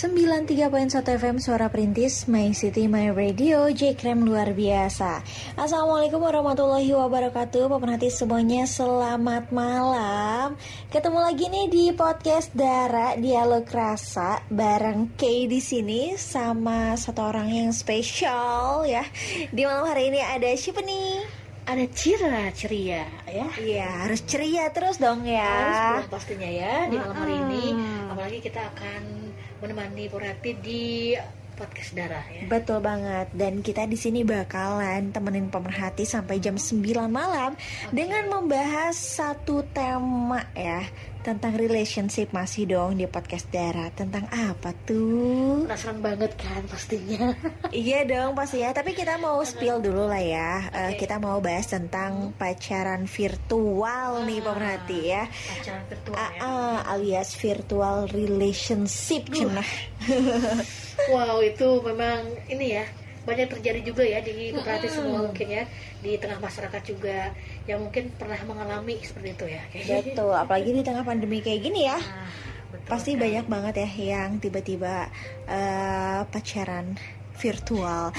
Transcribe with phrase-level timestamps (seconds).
[0.00, 5.20] Sembilan tiga poin satu FM Suara Perintis My City My Radio J Krem luar biasa.
[5.60, 7.68] Assalamualaikum warahmatullahi wabarakatuh.
[7.68, 10.56] Pemerhati semuanya selamat malam.
[10.88, 17.52] Ketemu lagi nih di podcast Dara Dialog Rasa Bareng Kay di sini Sama satu orang
[17.52, 19.04] yang spesial ya.
[19.52, 21.44] Di malam hari ini ada siapa nih?
[21.70, 23.46] ada cira ceria ya.
[23.54, 25.44] Iya harus ceria terus dong ya.
[25.44, 27.64] Harus dong pastinya ya di malam hari ini.
[28.10, 29.19] Apalagi kita akan
[29.60, 31.12] menemani Porati di
[31.60, 32.48] podcast darah ya.
[32.48, 33.28] Betul banget.
[33.36, 36.80] Dan kita di sini bakalan temenin pemerhati sampai jam 9
[37.12, 37.52] malam
[37.92, 40.80] dengan membahas satu tema ya
[41.20, 43.88] tentang relationship masih dong di podcast Dara.
[43.90, 45.64] Tentang apa tuh?
[45.64, 47.32] penasaran banget kan pastinya.
[47.70, 48.72] Iya dong pasti ya.
[48.72, 50.50] Tapi kita mau spill dulu lah ya.
[50.68, 51.04] Eh, Oke.
[51.04, 55.22] kita mau bahas tentang pacaran virtual nih Ah, pemerhati ya.
[55.28, 56.40] pacaran virtual Ah, ya.
[56.40, 59.70] ah, alias virtual relationship cenah
[61.12, 62.84] wow itu memang ini ya
[63.30, 65.64] banyak terjadi juga ya di Porati semua mungkin ya
[66.02, 67.30] di tengah masyarakat juga
[67.70, 69.62] yang mungkin pernah mengalami seperti itu ya.
[70.02, 71.94] Betul, apalagi di tengah pandemi kayak gini ya.
[71.94, 72.26] Nah,
[72.74, 73.22] betul Pasti sekali.
[73.22, 75.06] banyak banget ya yang tiba-tiba
[75.46, 76.98] eh, pacaran
[77.38, 78.18] virtual.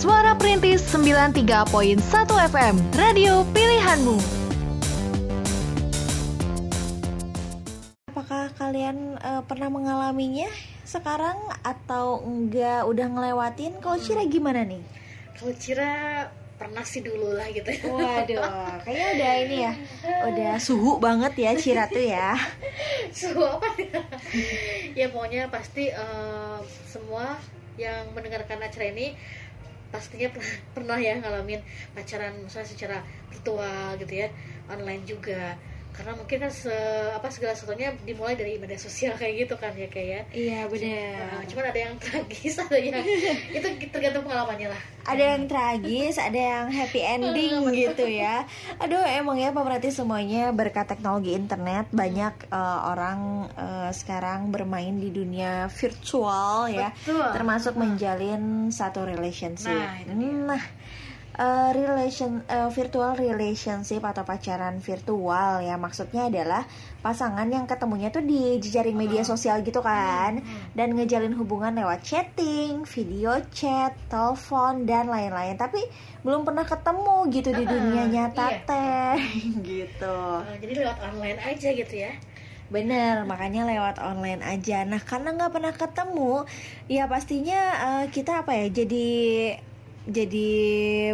[0.00, 2.00] Suara Perintis 93.1
[2.48, 4.39] FM, radio pilihanmu.
[8.90, 10.50] Kalian eh, pernah mengalaminya
[10.82, 13.78] sekarang atau enggak udah ngelewatin?
[13.78, 14.82] Kalau Cira gimana nih?
[15.38, 16.26] kalau Cira
[16.58, 19.72] pernah sih dulu lah gitu Waduh, kayaknya udah ini ya,
[20.28, 22.34] udah suhu banget ya Cira tuh ya.
[23.14, 24.02] Suhu apa ya?
[24.92, 27.38] ya pokoknya pasti eh, semua
[27.78, 29.14] yang mendengarkan acara ini
[29.94, 31.62] pastinya pernah, pernah ya ngalamin
[31.94, 32.98] pacaran misalnya secara
[33.30, 34.28] virtual gitu ya
[34.68, 35.54] online juga
[36.00, 36.72] karena mungkin kan se,
[37.12, 41.64] apa segala sesuatunya dimulai dari media sosial kayak gitu kan ya kayak Iya Nah, cuman
[41.68, 43.04] ada yang tragis ada yang
[43.56, 48.44] itu tergantung pengalamannya lah ada yang tragis, ada yang happy ending gitu ya.
[48.78, 55.10] Aduh, emang ya pemerhati semuanya berkat teknologi internet banyak eh, orang eh, sekarang bermain di
[55.10, 57.26] dunia virtual ya, Betul.
[57.32, 59.72] termasuk menjalin satu relationship.
[59.72, 60.32] Nah, itu dia.
[60.54, 60.62] Nah,
[61.40, 66.68] eh, relation eh, virtual relationship atau pacaran virtual ya maksudnya adalah
[67.00, 70.44] pasangan yang ketemunya tuh di jejaring media sosial gitu kan
[70.76, 75.80] dan ngejalin hubungan lewat chatting, video chat, telepon dan lain-lain tapi
[76.20, 78.60] belum pernah ketemu gitu di Ah, dunia nyata iya.
[78.68, 79.18] teh
[79.72, 80.18] gitu.
[80.44, 82.12] Eh, jadi lewat online aja gitu ya
[82.70, 84.86] Bener, makanya lewat online aja.
[84.86, 86.46] Nah, karena nggak pernah ketemu,
[86.86, 88.70] ya pastinya eh, kita apa ya?
[88.70, 89.10] Jadi
[90.08, 90.48] jadi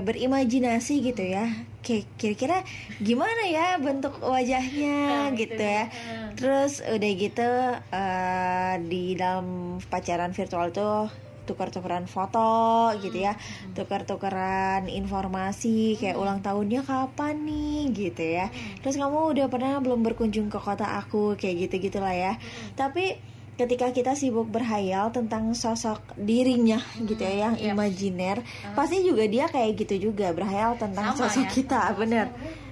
[0.02, 1.50] berimajinasi gitu ya.
[1.82, 2.58] Kayak kira-kira
[2.98, 5.86] gimana ya bentuk wajahnya Nah, itu gitu ya.
[5.86, 5.94] dia.
[5.94, 6.30] Ah.
[6.34, 7.50] Terus udah gitu
[7.94, 11.06] eh, di dalam pacaran virtual tuh
[11.46, 13.38] tukar-tukaran foto gitu ya
[13.72, 18.50] tukar-tukaran informasi kayak ulang tahunnya kapan nih gitu ya
[18.82, 22.34] terus kamu udah pernah belum berkunjung ke kota aku kayak gitu gitulah ya
[22.74, 23.14] tapi
[23.56, 27.72] ketika kita sibuk berhayal tentang sosok dirinya gitu ya yang Iya.
[27.72, 31.98] imajiner pasti juga dia kayak gitu juga berhayal tentang Sama sosok ya, kita sama.
[31.98, 32.26] bener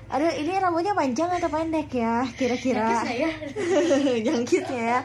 [0.07, 3.31] Aduh ini rambutnya panjang atau pendek ya kira-kira nggak ya
[4.27, 5.01] jangkitnya ya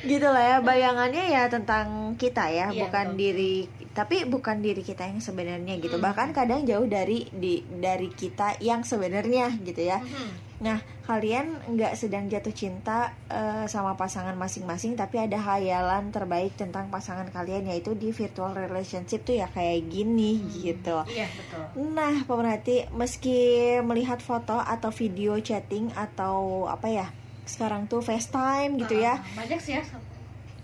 [0.00, 3.20] gitu lah ya bayangannya ya tentang kita ya Iya, bukan betul.
[3.20, 3.54] diri
[3.90, 6.02] tapi bukan diri kita yang sebenarnya gitu Hmm.
[6.02, 10.49] bahkan kadang jauh dari di dari kita yang sebenarnya gitu ya Mhm.
[10.60, 10.76] Nah
[11.08, 17.26] kalian nggak sedang jatuh cinta eh, sama pasangan masing-masing tapi ada hayalan terbaik tentang pasangan
[17.32, 21.00] kalian yaitu di virtual relationship tuh ya kayak gini gitu.
[21.08, 21.64] Iya betul.
[21.90, 27.06] Nah, pemerhati, meski melihat foto atau video chatting atau apa ya,
[27.48, 29.84] sekarang tuh FaceTime gitu ya, Ah, banyak sih ya.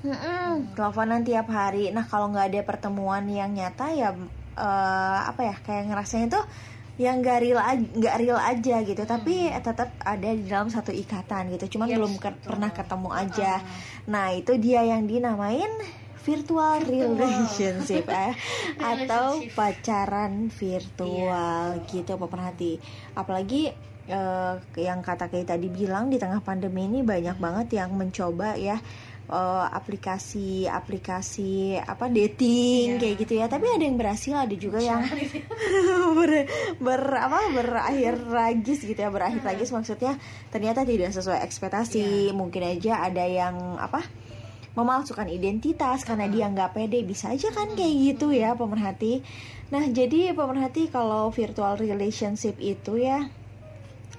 [0.06, 1.90] Mm-mm, teleponan tiap hari.
[1.90, 4.12] Nah, kalau nggak ada pertemuan yang nyata ya,
[4.54, 6.44] eh, apa ya, kayak ngerasanya tuh
[6.96, 7.60] yang nggak real
[7.92, 11.76] nggak real aja gitu, tapi tetap ada di dalam satu ikatan gitu.
[11.76, 12.48] Cuman Yes, belum ke- betul.
[12.48, 13.52] pernah ketemu aja.
[13.54, 13.60] Ah.
[14.06, 15.68] Nah, itu dia yang dinamain
[16.18, 18.32] virtual relationship eh,
[18.82, 19.54] atau Relationship.
[19.54, 21.86] pacaran virtual Iya.
[21.86, 22.72] gitu pemerhati.
[23.12, 23.70] Apalagi
[24.06, 28.78] eh, yang kata kayak tadi bilang di tengah pandemi ini banyak banget yang mencoba ya
[29.30, 33.00] uh, aplikasi aplikasi apa dating Iya.
[33.02, 33.46] kayak gitu ya.
[33.50, 35.02] Tapi ada yang berhasil ada juga yang
[36.18, 36.46] ber,
[36.78, 40.18] ber apa berakhir tragis gitu ya berakhir tragis maksudnya
[40.50, 42.30] ternyata tidak sesuai ekspektasi.
[42.30, 42.34] Iya.
[42.34, 44.02] mungkin aja ada yang apa
[44.76, 47.00] memalsukan identitas karena dia nggak pede.
[47.02, 49.24] Bisa aja kan kayak gitu ya pemerhati.
[49.72, 53.26] Nah jadi pemerhati kalau virtual relationship itu ya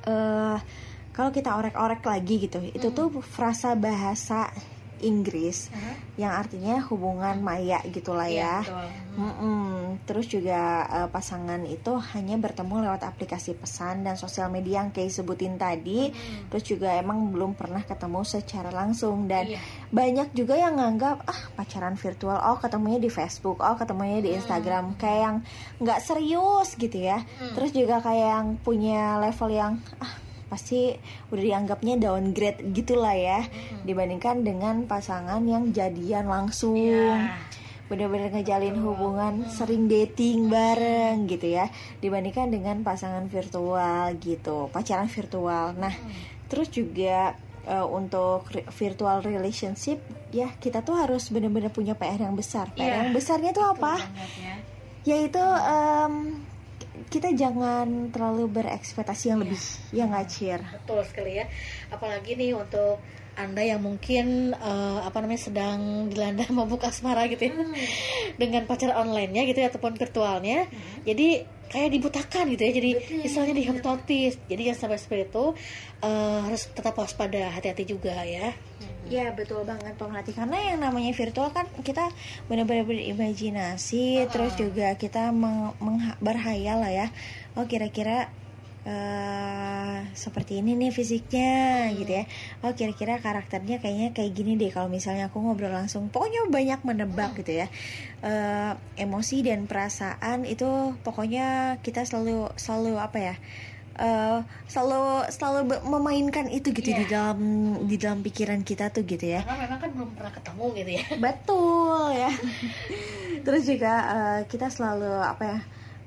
[0.08, 0.58] eh
[1.18, 4.54] kalau kita orek-orek lagi gitu itu tuh frasa bahasa
[5.02, 5.94] Inggris Aha.
[6.18, 8.88] yang artinya hubungan maya gitulah ya Iya, betul.
[9.18, 9.66] Mm-mm.
[10.06, 15.10] Terus juga eh, pasangan itu hanya bertemu lewat aplikasi pesan dan sosial media yang kayak
[15.10, 16.14] sebutin tadi.
[16.14, 16.48] Hmm.
[16.54, 19.60] Terus juga emang belum pernah ketemu secara langsung dan Iya.
[19.90, 24.94] banyak juga yang nganggap ah pacaran virtual oh ketemunya di Facebook oh ketemunya di Instagram
[24.96, 25.38] kayak yang
[25.82, 27.26] nggak serius gitu ya.
[27.26, 27.58] Hmm.
[27.58, 30.14] Terus juga kayak yang punya level yang ah
[30.48, 30.96] pasti
[31.28, 33.44] udah dianggapnya downgrade gitulah ya
[33.82, 36.76] dibandingkan dengan pasangan yang jadian langsung.
[36.76, 37.36] Iya.
[37.88, 45.72] bener-bener ngejalin hubungan sering dating bareng gitu ya dibandingkan dengan pasangan virtual gitu pacaran virtual.
[45.74, 45.96] Nah
[46.46, 47.32] terus juga
[47.64, 52.68] eh, untuk re- virtual relationship ya kita tuh harus bener-bener punya PR yang besar.
[52.72, 52.96] PR Iya.
[53.02, 53.96] yang besarnya tuh apa?
[53.96, 54.56] banget ya.
[55.08, 56.44] yaitu em,
[57.08, 59.60] kita jangan terlalu berekspektasi yang lebih
[59.96, 60.60] ya nggak Cir?
[60.84, 61.46] Betul sekali ya.
[61.88, 63.00] Apalagi nih untuk
[63.38, 67.54] anda yang mungkin eh, apa namanya sedang dilanda mabuk asmara gitu ya
[68.42, 70.66] dengan pacar online-nya gitu ya ataupun virtualnya.
[71.06, 72.72] Jadi kayak dibutakan gitu ya.
[72.76, 72.90] Jadi
[73.24, 74.42] istilahnya dihipnotis.
[74.50, 75.46] Jadi jangan sampai seperti itu
[76.04, 78.52] eh, harus tetap waspada, hati-hati juga ya.
[79.08, 82.12] Ya betul banget pemerhati karena yang namanya virtual kan kita
[82.52, 87.08] benar-benar berimajinasi terus juga kita meng, mengha- berhayal lah ya.
[87.56, 88.28] Oh kira-kira
[88.88, 92.24] eh seperti ini nih fisiknya gitu ya.
[92.64, 96.12] Oh kira-kira karakternya kayaknya kayak gini deh kalau misalnya aku ngobrol langsung.
[96.12, 97.68] Pokoknya banyak menebak gitu ya.
[98.24, 100.68] Eh, emosi dan perasaan itu
[101.08, 103.36] pokoknya kita selalu selalu apa ya
[103.98, 106.98] eh, selalu selalu memainkan itu gitu Iya.
[106.98, 107.40] di dalam
[107.84, 111.04] di dalam pikiran kita tuh gitu ya Karena memang kan belum pernah ketemu gitu ya.
[111.20, 112.32] betul ya
[113.42, 115.60] terus juga eh, kita selalu apa ya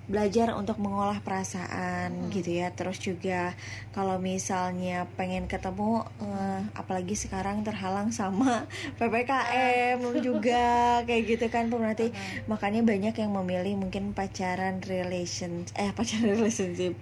[0.07, 2.73] belajar untuk mengolah perasaan gitu ya.
[2.73, 3.53] Terus juga
[3.91, 8.65] kalau misalnya pengen ketemu eh, apalagi sekarang terhalang sama
[9.01, 10.67] ppkm juga
[11.07, 12.15] kayak gitu kan pemerhati
[12.47, 16.95] makanya banyak yang memilih mungkin pacaran relation eh pacaran relationship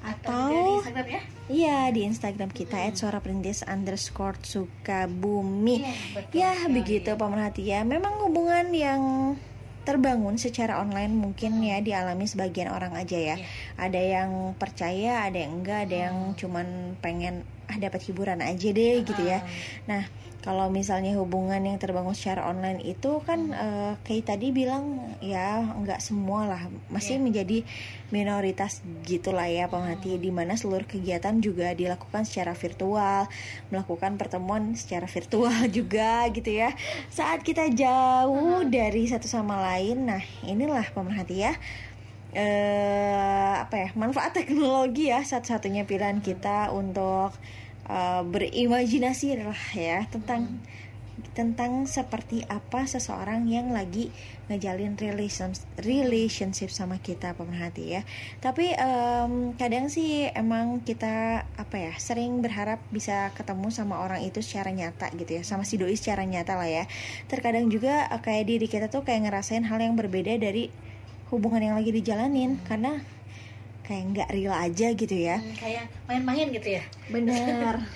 [0.00, 1.20] Atau Instagram ya.
[1.46, 5.92] Iya di Instagram kita at suara perintis underscore Sukabumi Iya,
[6.32, 6.72] Ya sekali.
[6.80, 9.02] begitu pemerhati ya Memang hubungan yang
[9.80, 13.46] terbangun secara online mungkin ya dialami sebagian orang aja ya Iya.
[13.76, 19.06] Ada yang percaya, ada yang enggak, ada yang cuman pengen ah dapat hiburan aja deh
[19.06, 19.46] gitu ya.
[19.86, 20.02] Nah
[20.40, 26.00] kalau misalnya hubungan yang terbangun secara online itu kan eh, kayak tadi bilang ya nggak
[26.00, 26.62] semua lah.
[26.88, 27.24] Masih Iya.
[27.28, 27.58] menjadi
[28.08, 33.28] minoritas gitulah ya pemerhati di mana seluruh kegiatan juga dilakukan secara virtual
[33.68, 36.72] melakukan pertemuan secara virtual juga gitu ya.
[37.12, 41.52] Saat kita jauh dari satu sama lain nah inilah pemerhati ya
[42.30, 47.34] eh apa ya manfaat teknologi ya satu-satunya pilihan kita untuk
[47.90, 50.62] eh, berimajinasi lah ya tentang
[51.30, 54.10] tentang seperti apa seseorang yang lagi
[54.50, 58.02] ngejalin relation relationship sama kita pemerhati ya.
[58.42, 64.42] Tapi em, kadang sih emang kita apa ya sering berharap bisa ketemu sama orang itu
[64.42, 66.84] secara nyata gitu ya sama si doi secara nyata lah ya.
[67.30, 70.68] Terkadang juga eh, kayak diri kita tuh kayak ngerasain hal yang berbeda dari
[71.30, 72.58] hubungan yang lagi dijalanin.
[72.66, 72.98] Karena
[73.90, 75.42] kayak nggak real aja gitu ya.
[75.42, 76.82] Hmm, kayak main-main gitu ya.
[77.10, 77.82] bener.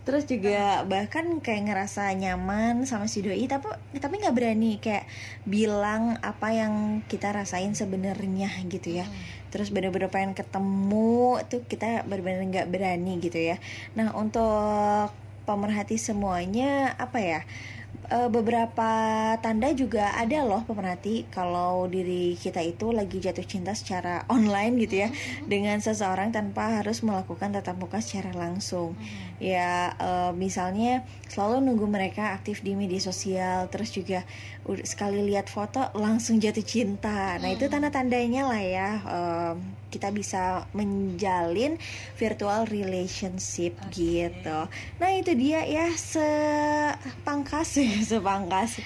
[0.00, 3.70] Terus juga bahkan kayak ngerasa nyaman sama si doi tapi
[4.02, 5.06] tapi nggak berani kayak
[5.46, 9.06] bilang apa yang kita rasain sebenarnya gitu ya.
[9.54, 13.62] Terus bener-bener pengen ketemu tuh kita bener-bener nggak berani gitu ya.
[13.94, 15.14] Nah untuk
[15.46, 17.40] pemerhati semuanya apa ya
[18.10, 18.90] beberapa
[19.38, 25.06] tanda juga ada loh pemerhati kalau diri kita itu lagi jatuh cinta secara online gitu
[25.06, 25.46] ya mm-hmm.
[25.46, 29.29] dengan seseorang tanpa harus melakukan tatap muka secara langsung mm-hmm.
[29.40, 34.28] Ya uh, misalnya selalu nunggu mereka aktif di media sosial terus juga
[34.84, 37.72] sekali lihat foto langsung jatuh cinta nah itu mm-hmm.
[37.72, 39.56] tanda-tandanya lah ya um,
[39.90, 41.74] kita bisa menjalin
[42.14, 44.30] virtual relationship okay.
[44.30, 44.58] gitu.
[45.02, 48.78] Nah itu dia ya sepangkas sepangkas.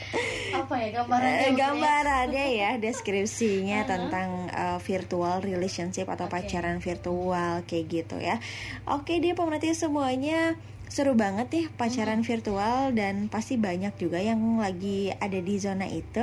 [0.57, 1.45] Apa ya gambarannya?
[1.45, 3.93] Eh, gambarannya ya deskripsinya uh -huh.
[3.93, 6.49] tentang uh, virtual relationship atau okay.
[6.49, 8.41] pacaran virtual kayak gitu ya.
[8.89, 10.44] Oke dia pemerhati semuanya
[10.89, 12.29] seru banget nih pacaran hmm.
[12.29, 16.23] virtual dan pasti banyak juga yang lagi ada di zona itu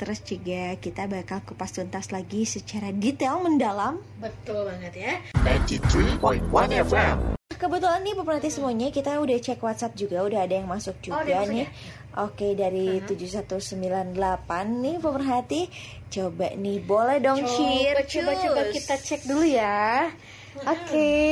[0.00, 4.02] terus juga kita bakal kupas tuntas lagi secara detail mendalam.
[4.18, 5.14] Betul banget ya.
[5.38, 6.50] 93.1
[6.90, 7.38] FM.
[7.54, 11.46] Kebetulan nih pemerhati semuanya kita udah cek WhatsApp juga udah ada yang masuk juga oh,
[11.46, 11.62] nih.
[11.62, 11.68] Ya?
[12.26, 13.14] Oke dari uh -huh.
[13.14, 15.62] 7198 nih pemerhati
[16.12, 20.12] Coba nih boleh dong coba, share Coba coba kita cek dulu ya
[20.60, 21.28] Oke okay.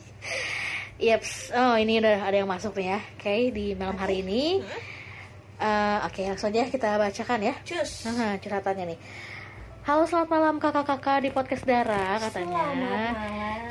[0.96, 4.64] Yep, oh ini udah ada yang masuk nih ya Oke okay, di malam hari ini
[5.56, 7.56] Uh, Oke, okay, langsung aja kita bacakan ya.
[7.64, 8.04] Cus.
[8.12, 9.00] Nah, curhatannya nih.
[9.88, 13.16] Halo selamat malam kakak-kakak di podcast Dara katanya.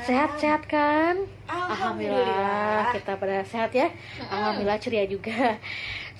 [0.02, 1.30] Sehat-sehat kan?
[1.46, 2.26] Alhamdulillah.
[2.26, 2.82] Alhamdulillah.
[2.90, 3.94] Kita pada sehat ya.
[4.18, 5.62] Alhamdulillah ceria juga.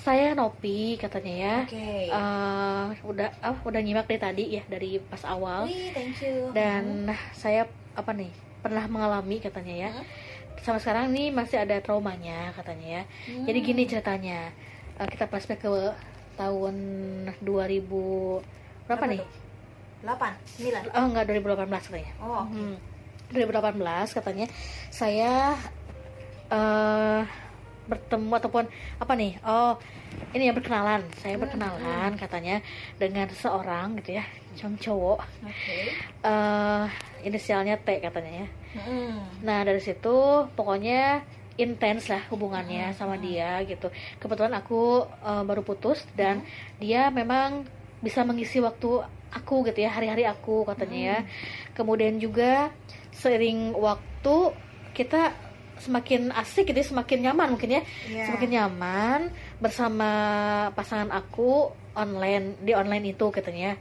[0.06, 1.56] Saya Nopi katanya ya.
[1.66, 2.14] Okay.
[2.14, 5.66] Uh, eh, udah oh, udah nyimak dari tadi ya dari pas awal.
[5.66, 6.54] Wih, thank you.
[6.54, 7.20] Dan uh.
[7.34, 7.66] saya
[7.98, 8.30] apa nih?
[8.62, 9.90] Pernah mengalami katanya ya.
[9.98, 10.25] Uh.
[10.62, 13.02] Sama sekarang nih masih ada traumanya katanya ya.
[13.28, 13.44] Hmm.
[13.48, 14.52] Jadi gini ceritanya
[15.00, 15.70] uh, kita flashback ke
[16.36, 16.74] tahun
[17.40, 18.42] 2000 berapa,
[18.86, 19.22] berapa nih?
[20.04, 20.94] 8, 9.
[20.94, 22.12] Oh enggak 2018 katanya.
[22.20, 22.62] Oh, okay.
[22.62, 22.76] hmm.
[23.34, 24.46] 2018 katanya
[24.94, 25.58] saya
[26.52, 27.26] uh,
[27.86, 28.64] bertemu ataupun
[28.98, 29.38] apa nih?
[29.46, 29.78] Oh,
[30.34, 31.06] ini ya berkenalan.
[31.22, 32.20] Saya hmm, berkenalan hmm.
[32.20, 32.56] katanya
[32.98, 34.24] dengan seorang gitu ya,
[34.56, 35.20] cowok.
[35.44, 35.92] Okay.
[36.24, 36.88] Uh,
[37.22, 38.48] inisialnya T katanya ya.
[38.76, 39.20] Hmm.
[39.44, 41.24] Nah, dari situ pokoknya
[41.56, 42.96] intens lah hubungannya hmm.
[42.96, 43.88] sama dia gitu
[44.20, 46.80] kebetulan aku uh, baru putus dan hmm.
[46.84, 47.64] dia memang
[48.04, 51.18] bisa mengisi waktu aku gitu ya hari-hari aku katanya ya
[51.72, 52.70] kemudian juga
[53.12, 54.52] sering waktu
[54.92, 55.32] kita
[55.76, 58.28] semakin asik gitu ya, semakin nyaman mungkin ya yeah.
[58.28, 59.20] semakin nyaman
[59.60, 60.10] bersama
[60.72, 63.76] pasangan aku online di online itu katanya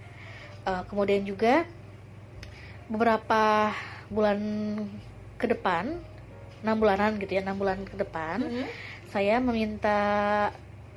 [0.65, 1.63] uh, kemudian juga
[2.89, 3.73] beberapa
[4.09, 4.39] bulan
[5.37, 5.97] ke depan
[6.61, 8.65] enam bulanan gitu ya enam bulan ke depan mm -hmm.
[9.09, 9.99] saya meminta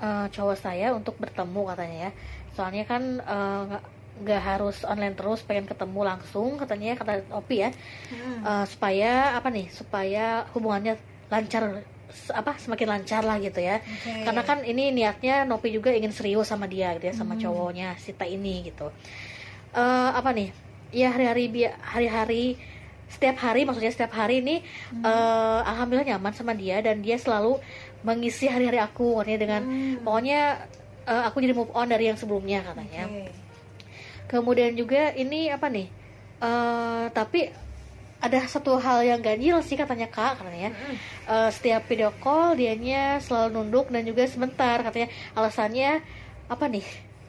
[0.01, 2.13] uh, cowok saya untuk bertemu katanya ya
[2.57, 3.79] soalnya kan uh,
[4.19, 8.43] nggak harus online terus pengen ketemu langsung katanya kata Opi ya hmm.
[8.43, 10.99] uh, supaya apa nih supaya hubungannya
[11.31, 11.87] lancar
[12.33, 14.25] apa semakin lancar lah gitu ya okay.
[14.27, 17.43] karena kan ini niatnya Nopi juga ingin serius sama dia gitu ya sama hmm.
[17.47, 18.91] cowoknya Sita ini gitu
[19.75, 20.49] uh, apa nih
[20.93, 21.45] ya hari-hari
[21.81, 22.45] hari-hari
[23.09, 24.61] setiap hari maksudnya setiap hari ini
[24.93, 25.05] hmm.
[25.05, 27.57] uh, alhamdulillah nyaman sama dia dan dia selalu
[28.05, 30.05] mengisi hari-hari aku katanya dengan hmm.
[30.05, 30.41] pokoknya
[31.09, 33.33] uh, aku jadi move on dari yang sebelumnya katanya okay.
[34.29, 35.89] kemudian juga ini apa nih
[36.45, 37.49] uh, tapi
[38.19, 40.97] ada satu hal yang ganjil sih katanya kak katanya mm.
[41.31, 45.07] uh, setiap video call dianya selalu nunduk dan juga sebentar katanya
[45.39, 46.03] alasannya
[46.51, 46.83] apa nih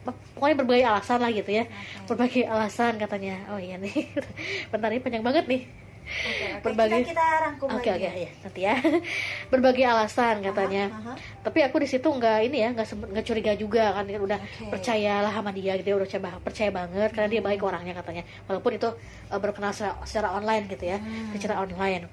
[0.07, 1.63] pokoknya berbagai alasan lah gitu ya.
[1.65, 2.05] Okay.
[2.07, 3.35] berbagai alasan katanya.
[3.51, 4.11] Oh iya nih.
[4.71, 5.63] Bentar ini panjang banget nih.
[6.09, 6.61] Okay, okay.
[6.65, 8.01] berbagai kita, kita rangkum oke okay, oke.
[8.01, 8.75] okay, ya nanti ya.
[9.53, 10.83] Berbagai alasan katanya.
[10.89, 14.09] Uh -huh, uh tapi aku di situ nggak ini ya nggak nggak curiga juga kan.
[14.09, 14.69] Udah okay.
[14.73, 18.23] percayalah sama dia gitu ya udah coba percaya banget karena dia baik orangnya katanya.
[18.49, 18.89] Walaupun itu
[19.29, 21.37] uh, berkenal secara, secara online gitu ya hmm.
[21.37, 22.09] secara online.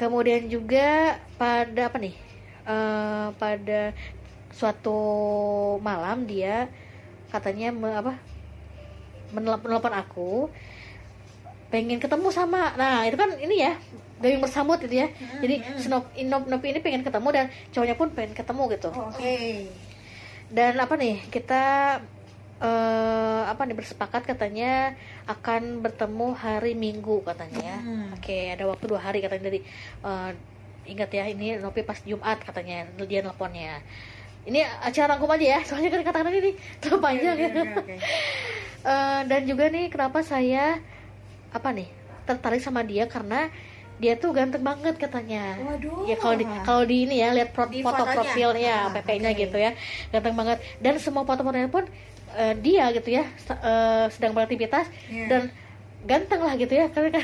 [0.00, 2.16] Kemudian juga pada apa nih?
[2.62, 3.92] Uh, pada
[4.52, 4.96] suatu
[5.84, 6.68] malam dia
[7.32, 8.20] katanya me, apa
[9.32, 10.52] menelpon aku
[11.72, 13.72] pengen ketemu sama nah itu kan ini ya
[14.20, 15.78] gayung bersambut gitu ya hmm, jadi hmm.
[15.80, 19.72] Snop Inop Nopi ini pengen ketemu dan cowoknya pun pengen ketemu gitu oh, oke okay.
[20.52, 21.62] dan apa nih kita
[22.60, 24.94] uh, apa nih bersepakat katanya
[25.26, 28.20] akan bertemu hari Minggu katanya hmm.
[28.20, 29.64] oke okay, ada waktu dua hari katanya dari
[30.04, 30.30] uh,
[30.86, 33.82] ingat ya ini Nopi pas Jumat katanya dia nelponnya
[34.42, 37.98] ini acara rangkum aja ya soalnya kan kata-kata ini terlalu panjang okay, ya okay, okay.
[38.90, 40.82] uh, dan juga nih kenapa saya
[41.50, 41.86] apa nih
[42.22, 43.50] tertarik sama dia karena
[43.96, 46.10] dia tuh ganteng banget katanya Waduh.
[46.10, 48.14] ya kalau di kalau di ini ya lihat pro- Di foto fotonya.
[48.16, 49.38] profilnya Ah, PP-nya oke.
[49.38, 49.70] gitu ya
[50.10, 51.86] ganteng banget dan semua foto-fotonya pun
[52.34, 55.26] eh, dia gitu ya eh, sedang beraktivitas Iya.
[55.28, 55.42] dan
[56.02, 57.22] ganteng lah gitu ya karena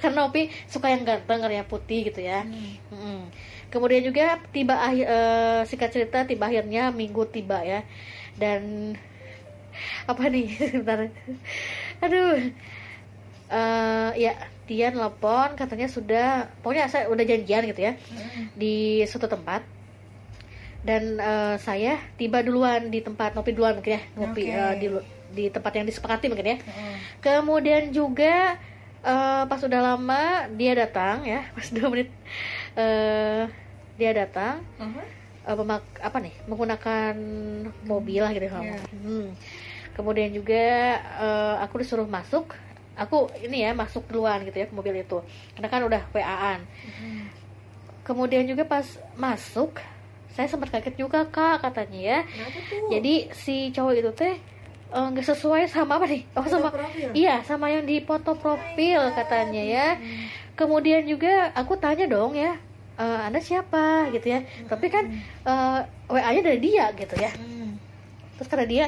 [0.00, 2.80] karena Opi suka yang ganteng yang putih gitu ya Hmm.
[2.88, 3.22] Mm.
[3.68, 7.80] Kemudian juga tiba akhir eh, singkat cerita tiba akhirnya minggu tiba ya
[8.34, 8.94] dan
[10.04, 11.08] apa nih sebentar
[11.98, 12.38] aduh
[13.48, 14.36] Eh, ya
[14.68, 18.52] dia nelpon katanya sudah pokoknya saya udah janjian gitu ya Hmm.
[18.52, 19.64] di suatu tempat
[20.80, 24.52] dan eh, saya tiba duluan di tempat ngopi duluan mungkin ya ngopi Oke.
[24.52, 24.86] eh, di
[25.30, 26.96] di tempat yang disepakati mungkin ya Hmm.
[27.20, 28.60] kemudian juga
[29.00, 30.22] eh, pas udah lama
[30.52, 32.12] dia datang ya pas dua menit
[32.78, 33.42] eh,
[33.94, 34.62] dia datang
[35.42, 37.14] eh, memak- apa nih menggunakan
[37.82, 38.62] mobil lah gitu ya.
[38.62, 38.78] Iya.
[38.96, 39.28] Hmm.
[39.92, 40.64] kemudian juga
[40.96, 42.54] eh, aku disuruh masuk
[42.94, 45.18] aku ini ya masuk duluan gitu ya ke mobil itu
[45.52, 47.18] karena kan udah waan Mhm.
[48.02, 49.78] kemudian juga pas masuk
[50.30, 52.18] saya sempat kaget juga kak katanya ya
[52.88, 54.34] jadi si cowok itu teh
[54.88, 57.08] eh, nggak sesuai sama apa nih oh Foto sama profil?
[57.12, 59.86] iya sama yang di foto profil katanya ya
[60.54, 62.54] kemudian juga aku tanya dong ya
[62.98, 64.10] "Eh, anda siapa?
[64.10, 64.42] gitu ya.
[64.66, 65.04] Tapi kan
[65.46, 67.30] eh, wa nya dari dia gitu ya.
[67.32, 67.78] Hmm.
[68.38, 68.86] terus kata dia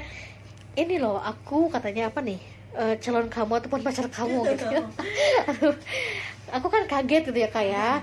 [0.78, 2.38] ini loh aku katanya apa nih
[2.74, 4.82] eh, calon kamu ataupun pacar kamu gitu ya.
[6.50, 8.02] Aku kan kaget gitu ya kayak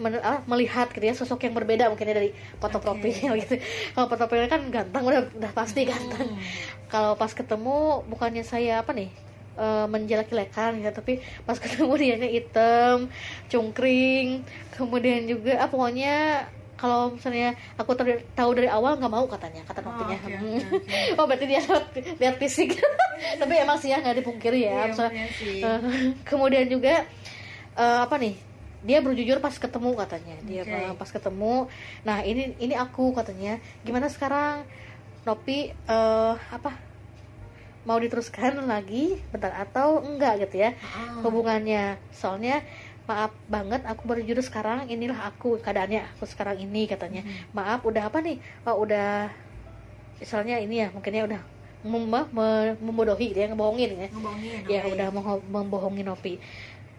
[0.00, 2.84] men- ah, melihat gitu ya sosok yang berbeda mungkin ya dari foto Oke.
[2.88, 3.60] profil gitu.
[3.92, 6.40] Kalau foto profilnya kan ganteng udah udah pasti ganteng.
[6.88, 9.12] Kalau pas ketemu bukannya saya apa nih
[9.54, 10.92] eh, menjelek-jelekan gitu.
[10.92, 12.96] Tapi pas ketemu dianya hitam
[13.46, 19.60] cungkring kemudian juga ah pokoknya kalau misalnya aku ter- tahu dari awal nggak mau katanya
[19.68, 20.60] kata Oh, nopinya oke, Hmm.
[21.20, 21.60] oh berarti dia
[22.16, 22.72] lihat, fisik.
[23.40, 24.72] Tapi emang sih ya nggak dipungkiri ya.
[24.72, 25.60] Iya, Misalnya, bener sih.
[25.60, 25.78] eh,
[26.30, 27.04] kemudian juga
[27.76, 28.32] eh, apa nih
[28.80, 30.36] dia berjujur pas ketemu katanya.
[30.40, 31.68] Dia eh, pas ketemu
[32.00, 33.60] nah ini ini aku katanya.
[33.84, 34.64] Gimana sekarang?
[35.20, 36.72] Nopi eh, apa
[37.80, 41.20] mau diteruskan lagi bentar atau enggak gitu ya Ah.
[41.20, 41.96] hubungannya.
[42.10, 42.60] Soalnya
[43.04, 47.24] maaf banget aku baru jujur sekarang inilah aku keadaannya aku sekarang ini katanya.
[47.50, 48.36] Maaf udah apa nih?
[48.62, 49.32] Oh, udah
[50.16, 51.40] misalnya ini ya mungkinnya udah
[51.80, 54.08] mem me- membodohi ya ngebohongin ya.
[54.08, 54.92] Ngebohongin, ya oke.
[54.92, 56.36] udah mengho- membohongi Nopi.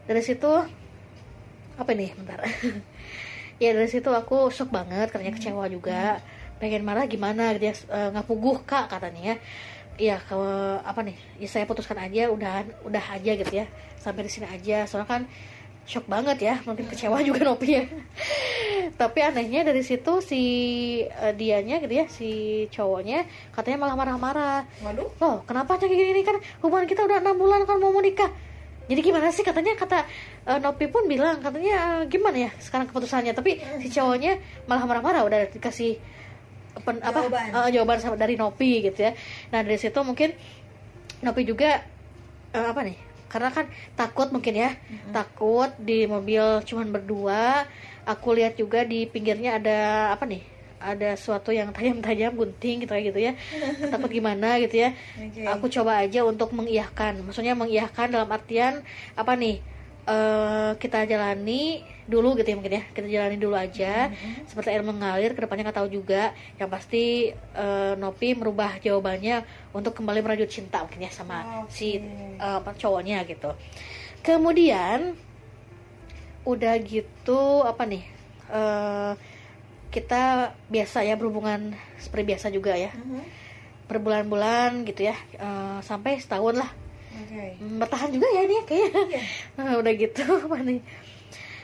[0.09, 0.49] Dari situ
[1.77, 2.41] apa nih bentar.
[3.61, 6.17] Ya dari situ aku shock banget karena kecewa juga.
[6.57, 7.53] Pengen marah gimana?
[7.53, 9.21] Gitu ya eh, nggak puguh kak katanya.
[9.21, 9.35] ya
[10.01, 13.69] ya kalau apa nih ya saya putuskan aja udah udah aja gitu ya.
[14.01, 14.89] Sampai di sini aja.
[14.89, 15.21] Soalnya kan
[15.85, 17.83] shock banget ya mungkin kecewa juga Nopi ya.
[18.97, 20.41] Tapi anehnya dari situ si
[21.05, 24.59] eh, dianya gitu ya si cowoknya katanya malah marah-marah.
[24.81, 25.09] Waduh.
[25.21, 26.21] loh kenapa kayak gini?
[26.25, 28.29] Kan hubungan kita udah enam bulan kan mau menikah.
[28.89, 29.45] Jadi gimana sih?
[29.45, 30.03] Katanya kata
[30.49, 33.37] eh, Nopi pun bilang katanya eh, gimana ya sekarang keputusannya?
[33.37, 35.97] Tapi si cowoknya malah marah-marah udah dikasih
[36.79, 37.19] pen, apa?
[37.27, 37.47] Jawaban.
[37.51, 39.11] eh, jawaban sama dari Nopi gitu ya.
[39.51, 40.31] Nah dari situ mungkin
[41.21, 41.83] Nopi juga
[42.51, 42.97] eh, apa nih?
[43.27, 44.75] Karena kan takut mungkin ya.
[45.11, 47.63] Takut di mobil cuman berdua.
[48.03, 49.79] Aku lihat juga di pinggirnya ada
[50.11, 50.43] apa nih?
[50.81, 53.33] Ada suatu yang tajam-tajam gunting gitu kayak gitu ya.
[53.93, 54.97] Takut gimana gitu ya.
[55.15, 55.45] Oke.
[55.47, 58.81] aku coba aja untuk mengiyahkan maksudnya mengiyahkan dalam artian
[59.15, 59.61] apa nih?
[60.09, 62.83] Eh kita jalani dulu gitu ya mungkin ya.
[62.93, 64.09] Kita jalani dulu aja.
[64.45, 66.31] Seperti air mengalir ke depannya nggak tahu juga.
[66.57, 67.03] Yang pasti
[67.35, 71.73] eh, Nopi merubah jawabannya untuk kembali merajut cinta mungkin ya sama Oke.
[71.73, 71.87] si
[72.41, 73.53] apa, cowoknya gitu.
[74.21, 75.17] Kemudian
[76.41, 78.01] udah gitu apa nih
[78.49, 79.13] eh
[79.93, 82.89] kita biasa ya berhubungan seperti biasa juga ya.
[82.95, 83.43] Mhm.
[83.91, 86.71] berbulan-bulan gitu ya eh, sampai setahun lah.
[87.11, 87.59] Oke.
[87.59, 89.19] Hmm, bertahan juga ya ini ya, kayaknya.
[89.59, 90.79] Nah, udah gitu apa nih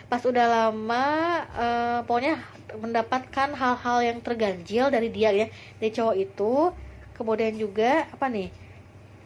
[0.07, 1.05] pas udah lama
[1.53, 2.35] eh, pokoknya
[2.73, 6.53] mendapatkan hal-hal yang terganjil dari dia ya dari cowok itu
[7.13, 8.47] kemudian juga apa nih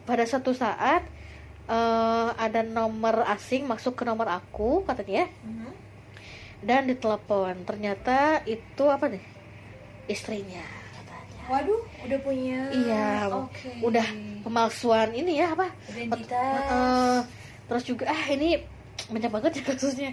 [0.02, 1.06] pada satu saat
[1.64, 5.70] eh, ada nomor asing masuk ke nomor aku katanya ya Mhm.
[6.60, 9.22] dan ditelepon ternyata itu apa nih
[10.04, 12.58] istrinya katanya Waduh, udah punya.
[12.70, 13.70] Iya, Oke.
[13.80, 14.06] udah
[14.42, 16.30] pemalsuan ini ya apa Identitas.
[16.34, 17.18] Heeh.
[17.62, 18.58] terus juga ah ini
[19.12, 20.10] banyak banget ya kasusnya.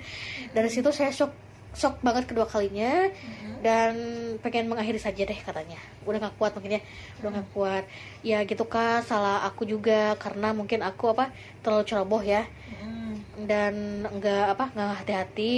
[0.52, 1.32] Dari situ saya shock
[1.70, 3.62] shock banget kedua kalinya Mhm.
[3.62, 3.94] dan
[4.42, 5.78] pengen mengakhiri saja deh katanya.
[6.02, 6.82] Udah nggak kuat mungkin ya
[7.22, 7.84] udah nggak kuat.
[8.26, 11.30] Ya gitu kan salah aku juga karena mungkin aku apa
[11.62, 12.44] terlalu ceroboh ya.
[12.74, 13.48] Mhm.
[13.48, 13.74] dan
[14.20, 15.54] nggak apa nggak hati-hati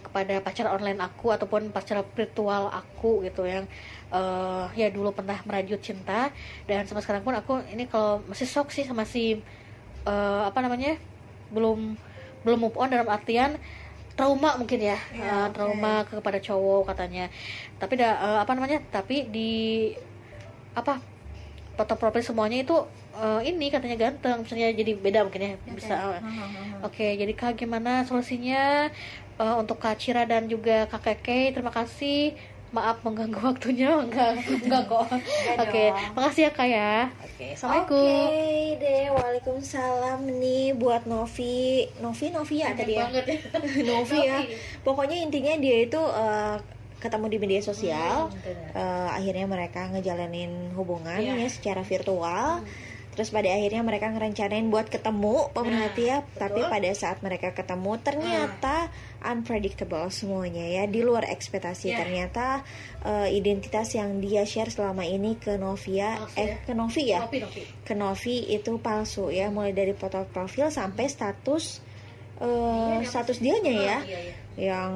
[0.00, 3.66] kepada pacar online aku ataupun pacar virtual aku gitu yang
[4.10, 6.30] eh, ya dulu pernah merajut cinta.
[6.64, 9.38] Dan sampai sekarang pun aku ini kalau masih shock sih sama si
[10.06, 10.94] eh, apa namanya
[11.50, 11.94] belum
[12.42, 13.56] belum move on dalam artian
[14.18, 17.32] trauma mungkin ya, Ya, uh, trauma kepada cowok katanya.
[17.80, 18.84] Tapi da, uh, apa namanya?
[18.92, 19.52] Tapi di
[20.76, 21.00] apa
[21.80, 22.76] foto profil semuanya itu
[23.16, 25.94] uh, ini katanya ganteng misalnya jadi beda mungkin ya bisa.
[25.96, 26.20] Uh,
[26.84, 28.92] oke jadi kak gimana solusinya?
[29.40, 32.36] Uh, untuk kak Cira dan juga kak Keke terima kasih
[32.70, 35.06] maaf mengganggu waktunya enggak enggak kok.
[35.62, 36.94] Oke makasih ya kak ya.
[37.18, 37.98] Oke assalamualaikum.
[37.98, 43.22] Oke deh, waalaikumsalam nih buat Novi, Novi Novi ya tadi ya, ya
[43.82, 44.38] Novi ya.
[44.80, 46.56] Pokoknya intinya dia itu eh,
[47.00, 51.34] ketemu di media sosial, Hmm, eh, akhirnya mereka ngejalanin hubungan Iya.
[51.36, 52.60] ya secara virtual.
[53.20, 56.72] Terus pada akhirnya mereka ngerencanain buat ketemu pemerhati ya, tapi betul.
[56.72, 58.88] pada saat mereka ketemu ternyata
[59.20, 61.92] unpredictable semuanya ya, di luar ekspektasi.
[61.92, 62.00] Iya.
[62.00, 62.64] Ternyata
[63.04, 66.64] eh, identitas yang dia share selama ini ke Novia, Palsu eh ya.
[66.64, 71.04] ke Novi ya, Novi Novi ke Novi itu palsu ya, mulai dari foto profil sampai
[71.04, 71.84] status
[72.40, 74.34] eh, status dianya ya iya, iya.
[74.58, 74.92] Yang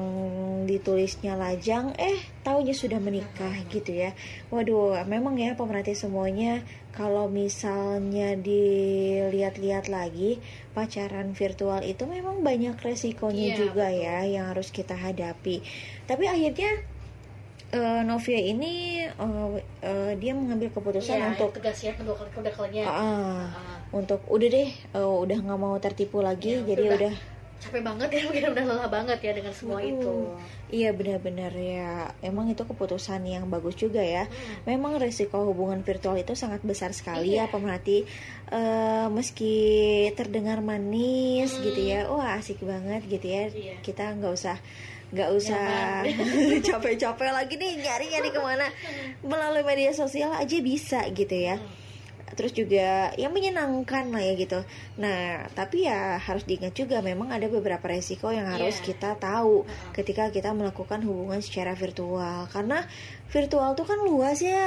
[0.67, 4.11] ditulisnya lajang eh taunya sudah menikah gitu ya.
[4.51, 10.39] Waduh memang ya pemerhati semuanya kalau misalnya dilihat-lihat lagi
[10.71, 15.63] pacaran virtual itu memang banyak resikonya Iya, juga ya yang harus kita hadapi.
[16.05, 16.71] Tapi akhirnya
[17.71, 19.49] eh, Novia ini eh,
[19.81, 23.47] eh, dia mengambil keputusan Iya, untuk tegas ya kedua kali kedua kalinya ah, Ah,
[23.91, 26.97] untuk udah deh eh, udah nggak mau tertipu lagi Ya, jadi udah.
[26.99, 27.13] udah
[27.55, 30.29] capek banget ya mungkin udah lelah banget ya dengan semua itu.
[30.67, 32.09] Iya benar-benar ya.
[32.19, 34.25] Emang itu keputusan yang bagus juga ya.
[34.25, 34.65] Hmm.
[34.67, 37.47] Memang resiko hubungan virtual itu sangat besar sekali Iya.
[37.47, 38.05] ya pemerhati
[38.45, 39.57] Eh, Meski
[40.13, 41.63] terdengar manis Hmm.
[41.63, 42.05] gitu ya.
[42.05, 43.43] Wah asik banget gitu ya.
[43.49, 43.75] Iya.
[43.81, 44.57] Kita nggak usah
[45.09, 45.63] nggak usah
[46.67, 48.67] capek-capek lagi nih nyari-nyari ke mana.
[49.21, 51.57] Melalui media sosial aja bisa gitu ya
[52.33, 54.59] terus juga yang menyenangkan lah ya gitu.
[54.97, 58.85] Nah, tapi ya harus diingat juga memang ada beberapa resiko yang harus Iya.
[58.91, 59.61] kita tahu
[59.93, 62.81] ketika kita melakukan hubungan secara virtual karena
[63.29, 64.65] virtual tuh kan luas ya.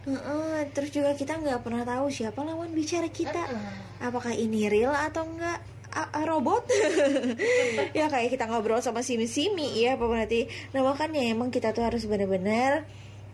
[0.00, 3.46] Heeh, terus juga kita nggak pernah tahu siapa lawan bicara kita.
[4.00, 5.62] Apakah ini real atau enggak?
[5.90, 6.70] A- a- robot
[7.98, 12.86] ya kayak kita ngobrol sama simi-simi ya pemerhati nah makanya emang kita tuh harus benar-benar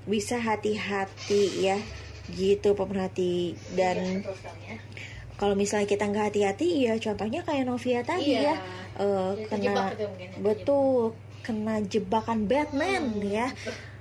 [0.08, 1.76] bisa hati-hati ya
[2.28, 4.76] gitu pemerhati Iya, dan sekali ya.
[5.36, 8.40] kalau misalnya kita nggak hati-hati ya contohnya kayak Novia tadi Iya.
[8.42, 8.56] ya
[8.96, 13.22] Jadi kena mungkin ya, betul kena jebakan Batman Hmm.
[13.22, 13.48] ya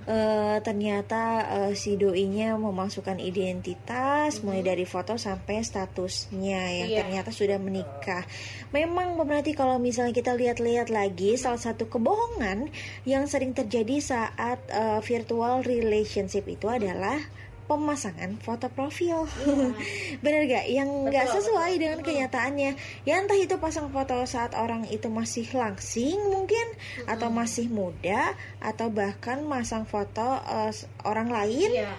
[0.06, 1.22] Eh, ternyata
[1.66, 6.94] eh, si doinya memasukkan identitas mulai dari foto sampai statusnya yang Hmm.
[6.94, 6.98] Iya.
[7.02, 8.22] ternyata sudah menikah.
[8.70, 12.70] Memang berarti kalau misalnya kita lihat-lihat lagi salah satu kebohongan
[13.02, 17.18] yang sering terjadi saat eh, virtual relationship itu adalah
[17.66, 19.26] pemasangan foto profil.
[20.24, 20.66] Bener gak?
[20.66, 21.82] Yang nggak Betul, sesuai betul.
[21.82, 22.70] dengan kenyataannya.
[23.02, 26.66] Ya entah itu pasang foto saat orang itu masih langsing mungkin
[27.04, 31.92] atau masih muda atau bahkan masang foto s- orang lain Iya.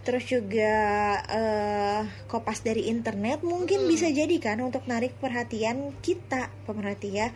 [0.00, 0.74] terus juga
[1.24, 3.88] eh, kopas dari internet mungkin Mm.
[3.88, 7.28] bisa jadi kan untuk narik perhatian kita pemerhati ya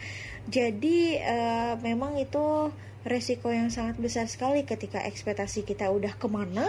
[0.45, 2.69] jadi eh, memang itu
[3.03, 6.67] resiko yang sangat besar sekali ketika ekspektasi kita udah ke mana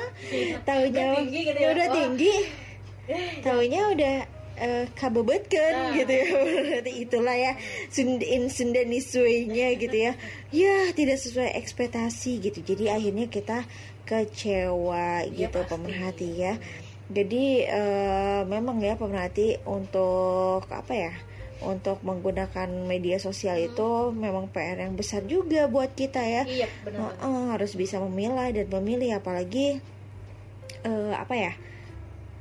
[0.61, 1.69] tahunya Udah tinggi gitu ya.
[1.71, 2.35] udah tinggi
[3.45, 4.15] tahunya udah
[4.55, 5.95] eh, kabebetkeun Nah.
[5.95, 6.25] gitu ya.
[6.35, 7.51] Berarti itulah ya
[7.87, 10.13] Sund- in Sundanisway-nya gitu ya.
[10.51, 12.59] Ya tidak sesuai ekspektasi gitu.
[12.61, 13.63] Jadi akhirnya kita
[14.03, 15.71] kecewa Iya, gitu pasti.
[15.71, 16.53] pemerhati ya.
[17.09, 21.13] Jadi eh, memang ya pemerhati untuk apa ya
[21.63, 27.15] untuk menggunakan media sosial itu memang PR yang besar juga buat kita ya Iya, benar.
[27.19, 29.83] Heeh, harus bisa memilah dan memilih apalagi
[30.83, 31.53] eh, apa ya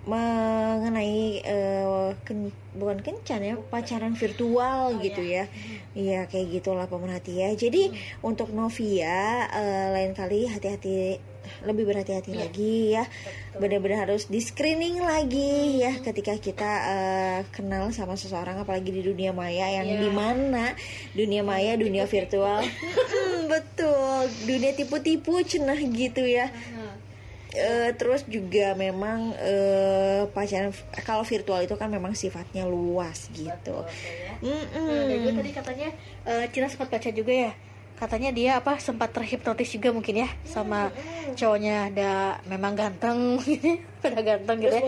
[0.05, 1.87] mengenai eh,
[2.23, 5.45] ken- bukan kencan ya pacaran virtual Oh, gitu ya.
[5.45, 5.45] ya
[5.95, 7.99] iya kayak gitulah pemerhati ya jadi Hmm.
[8.25, 11.19] untuk Novia eh, lain kali hati-hati
[11.61, 12.39] lebih berhati-hati Iya.
[12.39, 13.05] lagi ya
[13.55, 16.05] benar-benar harus di screening lagi ya Hmm.
[16.05, 19.99] ketika kita eh, kenal sama seseorang apalagi di dunia maya yang Iya.
[19.99, 20.77] di mana
[21.13, 26.78] dunia maya dunia virtual Hmm, betul dunia tipu-tipu cenah gitu ya Nah,
[27.59, 30.71] Eh, terus juga memang eh, pacaran
[31.03, 34.33] kalau virtual itu kan memang sifatnya luas gitu betul, ya.
[34.39, 34.87] Mm-mm.
[34.87, 35.89] Nah, dan juga tadi katanya
[36.23, 37.53] eh, Cira sempat baca juga ya
[37.99, 40.95] katanya dia apa sempat terhipnotis juga mungkin ya sama
[41.35, 42.11] cowoknya ada
[42.47, 43.43] memang ganteng
[44.03, 44.83] pada ganteng gitu ya.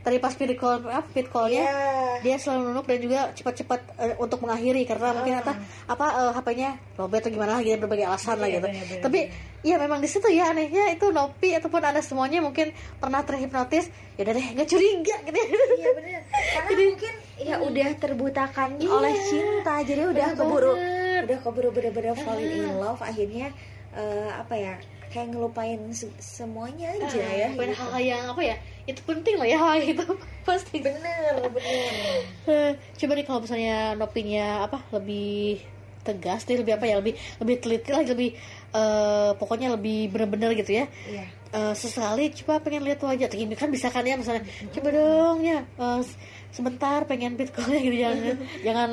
[0.00, 1.80] Tadi pas video call apa video callnya Iya.
[2.24, 5.52] dia selalu nunuk dan juga cepat-cepat eh, untuk mengakhiri karena mungkin apa
[5.84, 8.64] apa eh, HP-nya lobet atau gimana lagi berbagai alasan lah gitu.
[8.98, 9.28] tapi
[9.60, 14.24] ya memang di situ ya anehnya itu Nopi ataupun anda semuanya mungkin pernah terhipnotis ya
[14.24, 15.46] udah deh nggak curiga gitu ya.
[15.74, 16.22] Iya benar.
[16.54, 20.72] Karena mungkin ya udah terbutakan oleh cinta, jadi udah Bener keburu.
[20.72, 21.03] banget.
[21.22, 23.54] Udah keburu bener-bener falling in love akhirnya
[23.90, 24.74] eh, apa ya
[25.06, 27.46] kayak ngelupain se- semuanya aja ya.
[27.48, 27.78] Bukan gitu.
[27.78, 30.04] hal-hal yang apa ya itu penting lah ya hal itu
[30.42, 32.66] pasti Bener, bener.
[32.92, 35.62] Coba nih kalau misalnya nopinya apa lebih
[36.02, 38.30] tegas nih lebih apa ya lebih lebih teliti lagi lebih
[38.70, 41.24] eh, pokoknya lebih bener-bener gitu ya Iya.
[41.48, 45.62] Eh, sesekali coba pengen lihat wajah Gini kan bisa kan ya misalnya coba dong ya
[46.02, 46.18] s-
[46.50, 48.18] sebentar pengen bitcoinnya gitu jangan
[48.66, 48.90] jangan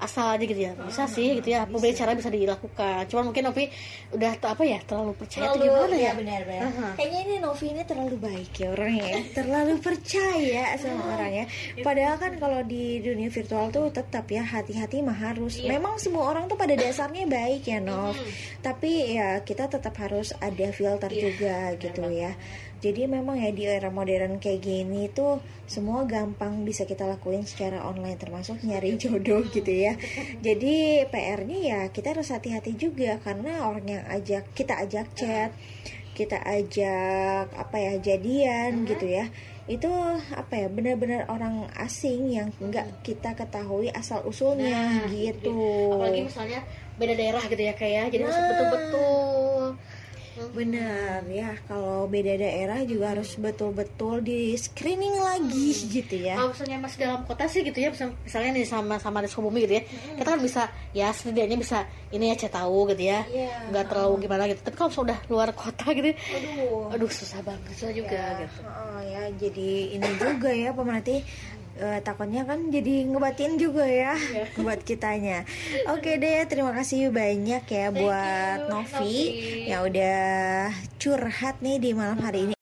[0.00, 3.70] asal aja gitu ya bisa sih gitu ya beberapa cara bisa dilakukan cuman mungkin Nopi
[4.16, 6.62] udah apa ya terlalu percaya atau Terlalu gimana ya ya benar benar.
[6.70, 6.88] Aha.
[6.94, 9.18] Kayaknya ini Novi ini terlalu baik ya orangnya, ya.
[9.38, 11.44] terlalu percaya sama orangnya.
[11.82, 15.58] Padahal kan kalau di dunia virtual tuh tetap ya hati-hati mah harus.
[15.62, 18.16] Memang semua orang tuh pada dasarnya baik ya Nov.
[18.62, 22.32] Tapi ya kita tetap harus ada filter juga gitu ya.
[22.76, 27.82] Jadi memang ya di era modern kayak gini tuh semua gampang bisa kita lakuin secara
[27.82, 29.96] online termasuk nyari jodoh gitu ya.
[30.40, 35.50] Jadi PR-nya ya kita harus hati-hati juga karena orang yang ajak kita ajak chat,
[36.12, 39.26] kita ajak apa ya jadian gitu ya.
[39.66, 39.90] Itu
[40.30, 45.90] apa ya benar-benar orang asing yang nggak kita ketahui asal usulnya Nah, gitu.
[45.90, 46.60] apalagi misalnya
[46.96, 48.46] beda daerah gitu ya kayak jadi harus Nah.
[48.46, 49.64] betul-betul
[50.36, 56.36] Benar ya, kalau beda daerah juga harus betul-betul di screening lagi gitu ya.
[56.36, 57.88] kalau misalnya masih dalam kota sih gitu ya.
[57.88, 59.82] Misal- misalnya nih sama sama di Sukabumi gitu ya.
[59.88, 63.24] Kita kan bisa ya setidaknya bisa ini ya tahu gitu ya.
[63.72, 64.60] Nggak terlalu gimana gitu.
[64.60, 66.92] Tapi kalau sudah luar kota gitu Aduh.
[66.92, 68.60] aduh susah banget susah juga ya, gitu.
[68.68, 69.22] Oh, ya.
[69.40, 71.24] Jadi ini juga ya pemerhati
[71.76, 74.16] eh, takutnya kan jadi ngebatin juga ya
[74.64, 75.44] buat kitanya.
[75.92, 79.16] Oke deh, terima kasih banyak ya buat you, Novi Novi.
[79.68, 80.20] yang udah
[80.96, 82.54] curhat nih di malam hari ini.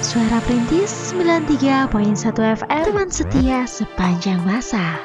[0.00, 1.86] Suara Perintis 93.1
[2.34, 4.98] FM Teman setia sepanjang masa.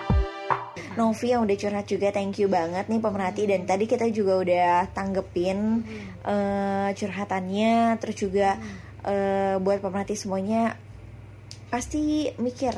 [0.95, 3.43] Novi yang udah curhat juga thank you banget nih pemerhati.
[3.45, 5.83] Dan tadi kita juga udah tanggepin
[6.25, 8.01] eh, curhatannya.
[8.01, 8.57] Terus juga
[9.05, 10.79] eh, buat pemerhati semuanya
[11.75, 12.71] pasti mikir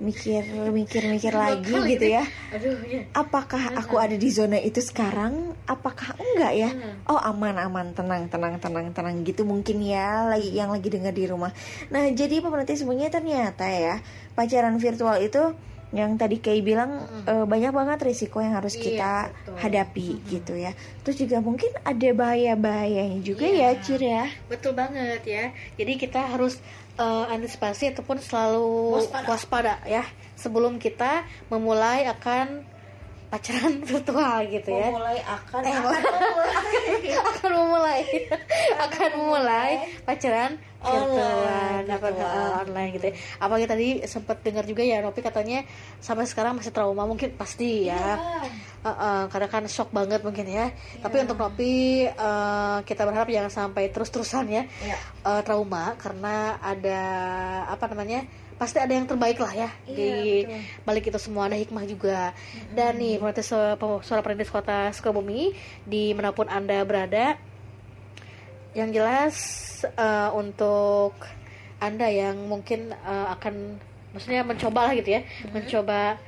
[0.00, 2.24] mikir mikir mikir lagi Bakal gitu ya.
[2.56, 5.52] Aduh ya apakah aku ada di zona itu sekarang?
[5.68, 6.70] Apakah enggak ya?
[6.72, 7.04] Hmm.
[7.06, 11.28] oh aman aman tenang tenang tenang tenang gitu mungkin ya lagi yang lagi dengar di
[11.28, 11.52] rumah.
[11.92, 14.00] Nah jadi pemerhati semuanya ternyata ya
[14.32, 15.52] pacaran virtual itu
[15.94, 19.54] yang tadi Kay bilang eh, banyak banget risiko yang harus Iya, kita betul.
[19.62, 20.74] hadapi gitu ya.
[21.06, 23.78] Terus juga mungkin ada bahaya bahayanya juga Iya.
[23.78, 24.26] ya Cir ya.
[24.50, 25.54] Betul banget ya.
[25.78, 26.58] Jadi kita harus
[26.98, 29.26] eh, antisipasi ataupun selalu Waspada.
[29.30, 29.74] waspada.
[29.86, 30.04] ya
[30.34, 32.73] sebelum kita memulai akan
[33.34, 36.54] pacaran virtual gitu ya mulai akan Eh, akan memulai
[37.26, 38.02] akan memulai
[38.78, 39.70] akan memulai
[40.06, 40.52] pacaran
[40.84, 41.40] virtual
[41.82, 42.28] apa virtual.
[42.28, 43.14] eh, online gitu ya.
[43.38, 45.64] Apalagi tadi sempat dengar juga ya Nopi katanya
[45.98, 48.20] sampai sekarang masih trauma mungkin pasti ya.
[48.78, 50.68] Eh, eh, karena kan shock banget mungkin ya.
[51.00, 51.72] Tapi untuk Nopi
[52.04, 54.96] eh, kita berharap jangan sampai terus-terusan ya Iya.
[55.24, 57.00] eh, trauma karena ada
[57.66, 58.28] apa namanya?
[58.54, 60.10] Pasti ada yang terbaik lah ya Iya, di
[60.46, 60.60] betul.
[60.86, 62.30] balik itu semua ada hikmah juga.
[62.70, 63.50] Dan nih perintis
[64.06, 65.50] suara perintis kota Sukabumi
[65.82, 67.34] di mana pun anda berada,
[68.74, 69.36] yang jelas
[69.84, 71.18] eh, untuk
[71.82, 73.78] anda yang mungkin eh, akan
[74.14, 76.18] maksudnya mencoba lah gitu ya, mencoba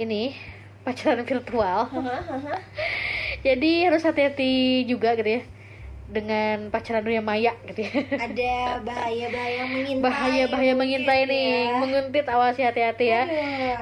[0.00, 0.32] ini
[0.80, 1.92] pacaran virtual.
[3.46, 5.42] Jadi harus hati-hati juga gitu ya
[6.06, 7.90] dengan pacaran dunia maya gitu ya.
[8.14, 11.78] ada bahaya bahaya mengintai bahaya bahaya mungkin mengintai nih ya.
[11.82, 13.22] menguntit awas hati-hati ya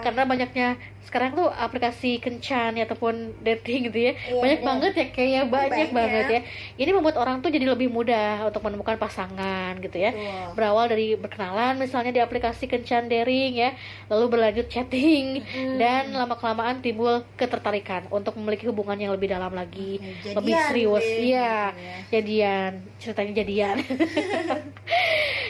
[0.00, 0.68] karena banyaknya
[1.04, 4.68] sekarang tuh aplikasi kencan ya ataupun dating gitu ya Iya, banyak benar.
[4.72, 5.90] banget ya kayaknya banyak, Banyak.
[5.92, 6.40] banget ya.
[6.76, 10.10] Ini membuat orang tuh jadi lebih mudah untuk menemukan pasangan gitu ya.
[10.10, 10.52] Betul.
[10.54, 13.70] berawal dari berkenalan misalnya di aplikasi kencan daring ya
[14.06, 15.44] lalu berlanjut chatting
[15.76, 20.00] dan lama kelamaan timbul ketertarikan untuk memiliki hubungan yang lebih dalam lagi.
[20.22, 21.04] Jadian lebih serius.
[21.04, 21.96] Iya ya.
[22.10, 22.70] jadian.
[22.96, 23.76] Ceritanya jadian.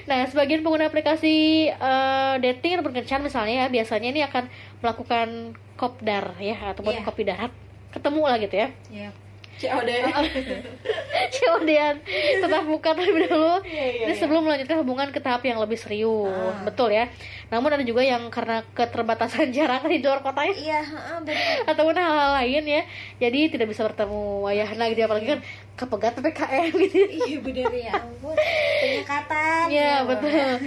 [0.05, 1.35] Nah sebagian pengguna aplikasi
[1.67, 4.45] eh, dating ataupun kencan misalnya ya biasanya ini akan
[4.85, 5.29] melakukan
[5.75, 7.03] kopdar ya ataupun Iya.
[7.03, 7.53] kopi darat
[7.91, 9.11] ketemu lah gitu ya Iya.
[9.55, 9.87] COD
[11.35, 11.95] COD-an
[12.43, 14.19] tetap muka terlebih dahulu Iya, iya, ini iya.
[14.19, 16.67] sebelum melanjutkan hubungan ke tahap yang lebih serius Ah.
[16.67, 17.07] betul ya
[17.55, 20.81] namun ada juga yang karena keterbatasan jarak di luar kota ya iya
[21.23, 22.83] benar ataupun hal-hal lain ya
[23.23, 25.41] jadi tidak bisa bertemu ayahnya gitu apalagi kan
[25.75, 28.35] kepegat PPKM gitu iya benar ya ampun
[28.83, 30.61] penyekatan Ya betul.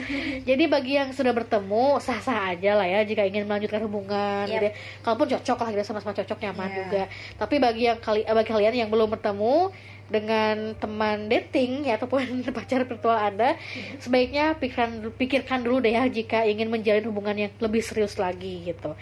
[0.43, 4.50] Jadi bagi yang sudah bertemu sah-sah aja lah ya jika ingin melanjutkan hubungan.
[4.50, 4.58] Yap.
[4.58, 4.73] Gitu ya.
[5.06, 6.78] Kalaupun cocok lah gitu sama-sama cocok nyaman Iya.
[6.82, 7.04] juga.
[7.38, 9.69] Tapi bagi yang kali bagi kalian yang belum bertemu
[10.07, 12.23] dengan teman dating ya ataupun
[12.57, 13.59] pacar virtual Anda,
[13.99, 18.95] sebaiknya pikirkan pikirkan dulu deh ya jika ingin menjalin hubungan yang lebih serius lagi gitu.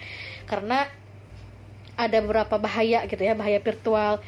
[0.50, 0.90] Karena
[1.96, 4.20] ada beberapa bahaya gitu ya, bahaya virtual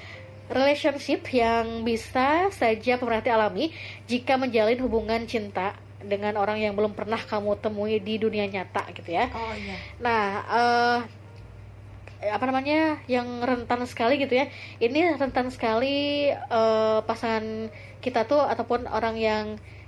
[0.48, 3.76] relationship yang bisa saja pemerhati alami
[4.08, 9.12] jika menjalin hubungan cinta dengan orang yang belum pernah kamu temui di dunia nyata gitu
[9.12, 9.28] ya.
[9.34, 10.98] oh iya Nah, eh
[12.38, 14.46] apa namanya yang rentan sekali gitu ya.
[14.78, 19.46] Ini rentan sekali eh, pasangan kita tuh ataupun orang yang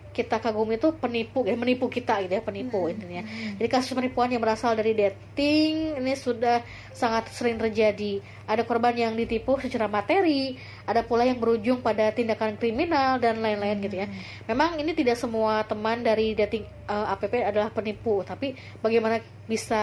[0.10, 3.22] kita kagumi itu penipu ya menipu kita gitu ya penipu intinya.
[3.56, 8.20] Jadi kasus penipuan yang berasal dari dating ini sudah sangat sering terjadi.
[8.50, 10.58] Ada korban yang ditipu secara materi,
[10.90, 14.10] ada pula yang berujung pada tindakan kriminal dan lain-lain gitu ya.
[14.50, 19.82] Memang ini tidak semua teman dari dating eh, app adalah penipu, tapi bagaimana bisa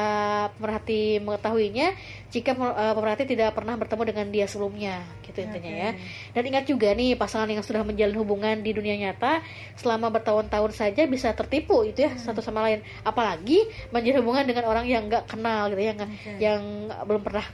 [0.59, 1.95] pemerhati mengetahuinya
[2.35, 5.91] jika eh, pemerhati tidak pernah bertemu dengan dia sebelumnya gitu intinya ya.
[6.35, 9.47] Dan ingat juga nih pasangan yang sudah menjalin hubungan di dunia nyata
[9.79, 12.83] selama bertahun-tahun saja bisa tertipu itu ya satu sama lain.
[13.07, 13.63] Apalagi
[13.95, 16.31] menjalin hubungan dengan orang yang nggak kenal gitu ya, Oke.
[16.43, 17.47] yang belum pernah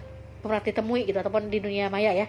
[0.42, 2.26] pemerhati temui gitu ataupun di dunia maya ya.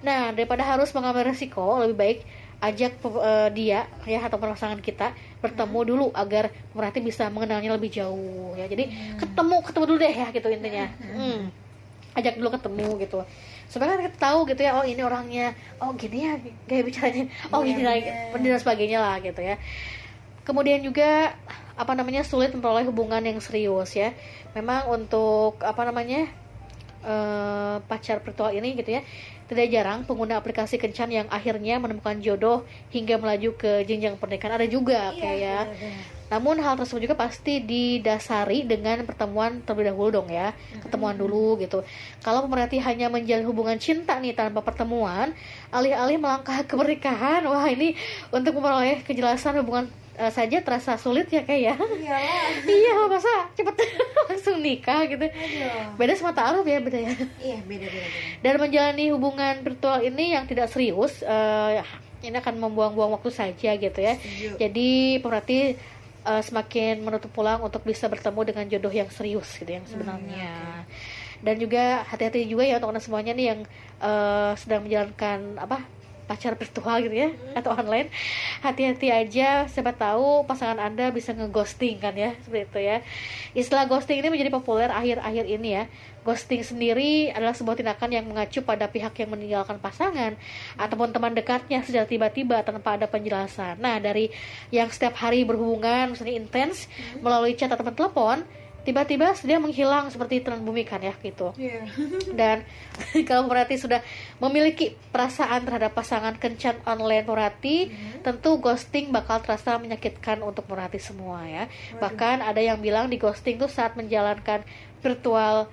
[0.00, 2.18] Nah daripada harus mengambil resiko lebih baik
[2.60, 8.52] ajak eh, dia ya atau pasangan kita bertemu dulu agar pemerhati bisa mengenalnya lebih jauh
[8.56, 8.68] ya.
[8.68, 10.86] Jadi ketemu ketemu dulu deh ya gitu intinya.
[11.00, 11.48] Hmm.
[12.12, 13.18] Ajak dulu ketemu gitu.
[13.70, 16.34] Supaya kan kita tahu gitu ya oh ini orangnya oh gini ya
[16.68, 19.56] gaya bicaranya oh gini lagi dan sebagainya lah gitu ya.
[20.44, 21.32] Kemudian juga
[21.80, 24.12] apa namanya sulit memperoleh hubungan yang serius ya.
[24.52, 26.28] Memang untuk apa namanya
[27.04, 29.02] eh, pacar virtual ini gitu ya.
[29.50, 32.62] Tidak jarang pengguna aplikasi kencan yang akhirnya menemukan jodoh
[32.94, 35.58] hingga melaju ke jenjang pernikahan ada juga kayak ya.
[36.30, 41.82] namun hal tersebut juga pasti didasari dengan pertemuan terlebih dahulu dong ya, ketemuan dulu gitu.
[42.22, 45.34] Kalau pemerhati hanya menjalin hubungan cinta nih tanpa pertemuan,
[45.74, 47.98] alih-alih melangkah ke pernikahan, wah ini
[48.30, 51.74] untuk memperoleh kejelasan hubungan eh, saja terasa sulit ya kayak ya.
[51.76, 52.48] iyalah
[52.80, 53.74] iya masa cepet
[54.30, 55.26] langsung nikah gitu.
[55.26, 57.12] aduh Beda sama taruh ya beda ya.
[57.38, 61.82] iya beda beda beda Dan menjalani hubungan virtual ini yang tidak serius, eh,
[62.20, 64.16] ini akan membuang-buang waktu saja gitu ya.
[64.16, 64.48] Setuju.
[64.60, 64.88] Jadi
[65.20, 65.60] pemerhati
[66.20, 70.84] eh, semakin menutup pulang untuk bisa bertemu dengan jodoh yang serius gitu yang sebenarnya.
[71.40, 73.60] Dan juga hati-hati juga ya untuk anda semuanya nih yang
[74.00, 75.80] eh, sedang menjalankan apa
[76.30, 78.06] pacar virtual gitu ya atau online.
[78.62, 82.96] Hati-hati aja siapa tahu pasangan anda bisa ngeghosting kan ya seperti itu ya.
[83.58, 85.84] Istilah ghosting ini menjadi populer akhir-akhir ini ya.
[86.22, 90.38] Ghosting sendiri adalah sebuah tindakan yang mengacu pada pihak yang meninggalkan pasangan
[90.78, 93.82] ataupun teman dekatnya secara tiba-tiba tanpa ada penjelasan.
[93.82, 94.30] Nah dari
[94.70, 96.86] yang setiap hari berhubungan misalnya intens
[97.18, 98.46] melalui chat atau telepon
[98.80, 101.84] tiba-tiba dia menghilang seperti telan bumi kan ya gitu Iya.
[102.40, 102.64] dan
[103.28, 104.00] kalau Murati sudah
[104.40, 107.92] memiliki perasaan terhadap pasangan kencan online Murati,
[108.24, 111.68] tentu ghosting bakal terasa menyakitkan untuk Murati semua ya.
[111.98, 114.64] Bahkan ada yang bilang di ghosting tuh saat menjalankan
[115.04, 115.68] virtual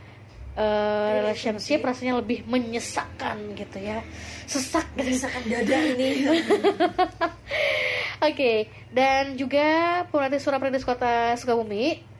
[0.57, 4.03] uh, relationship rasanya lebih menyesakkan gitu ya.
[4.47, 5.15] Sesak gitu.
[5.15, 6.09] Misalkan dada ini
[8.27, 12.16] Oke, dan juga Purwati Surapradis Kota Sukabumi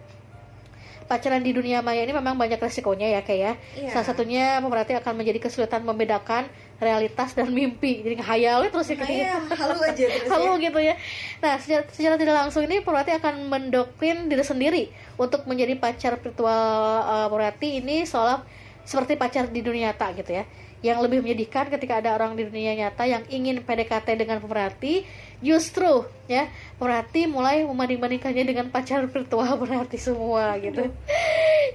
[1.08, 3.54] pacaran di dunia maya ini memang banyak resikonya ya kayak ya.
[3.80, 3.90] Iya.
[3.96, 8.04] Salah satunya pemerhati akan menjadi kesulitan membedakan realitas dan mimpi.
[8.04, 10.66] Jadi ngehayalnya terus ya kayak Iya, halu aja terus ya.
[10.68, 10.96] gitu ya.
[11.40, 14.84] Nah, secara, secara tidak langsung ini pemerhati akan mendoktrin diri sendiri
[15.16, 18.44] untuk menjadi pacar virtual uh, pemerhati ini seolah
[18.84, 20.44] seperti pacar di dunia nyata gitu ya.
[20.86, 25.04] Yang lebih menyedihkan ketika ada orang di dunia nyata yang ingin PDKT dengan pemerhati,
[25.42, 26.50] justru ya
[26.82, 30.90] pemerhati mulai membanding-bandingkannya dengan pacar virtual pemerhati semua gitu.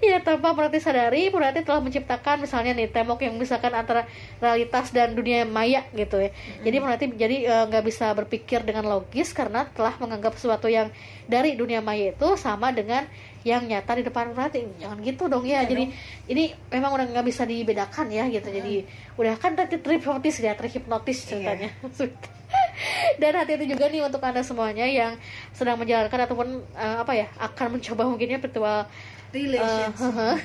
[0.02, 4.06] ya tanpa pemerhati sadari, pemerhati telah menciptakan misalnya nih tembok yang misalkan antara
[4.42, 6.30] realitas dan dunia maya gitu ya.
[6.62, 10.90] Jadi pemerhati jadi eh, nggak bisa berpikir dengan logis karena telah menganggap sesuatu yang
[11.30, 13.06] dari dunia maya itu sama dengan
[13.42, 14.66] yang nyata di depan pemerhati.
[14.78, 15.66] Jangan gitu dong ya.
[15.66, 15.90] jadi
[16.30, 18.48] ini memang udah nggak bisa dibedakan ya gitu.
[18.48, 18.86] Jadi
[19.18, 21.70] udah kan tadi terhipnotis ya, terhipnotis ceritanya.
[23.20, 25.16] Dan hati-hati juga nih untuk anda semuanya yang
[25.56, 28.88] sedang menjalankan ataupun eh, apa ya akan mencoba mungkinnya virtual
[29.32, 30.12] Relationship.
[30.12, 30.36] Eh,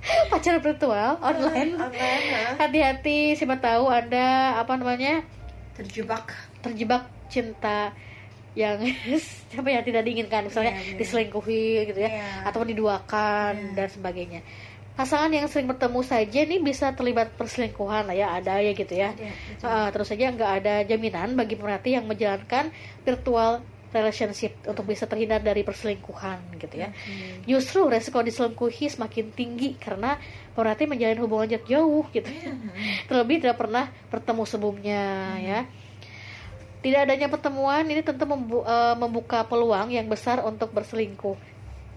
[0.30, 2.44] pacaran virtual online online ha?
[2.56, 5.20] hati-hati siapa tahu anda apa namanya
[5.76, 6.32] terjebak
[6.64, 7.92] terjebak cinta
[8.52, 8.76] yang
[9.50, 10.98] siapa yang tidak diinginkan misalnya Iya, iya.
[10.98, 12.26] diselingkuhi gitu ya Iya.
[12.46, 13.72] ataupun diduakan Iya.
[13.74, 14.40] dan sebagainya
[14.90, 19.10] pasangan yang sering bertemu saja ini bisa terlibat perselingkuhan lah ya ada ya gitu ya
[19.10, 19.64] Ada, betul.
[19.64, 22.68] Uh, terus saja nggak ada jaminan bagi pemerhati yang menjalankan
[23.00, 27.42] virtual relationship untuk bisa terhindar dari perselingkuhan gitu ya Hmm.
[27.42, 30.14] justru resiko diselingkuhi semakin tinggi karena
[30.52, 32.52] pemerhati menjalin hubungan jarak jauh gitu Iya.
[33.08, 35.02] terlebih tidak pernah bertemu sebelumnya
[35.38, 35.60] ya
[36.80, 41.36] tidak adanya pertemuan ini tentu membu- eh, membuka peluang yang besar untuk berselingkuh.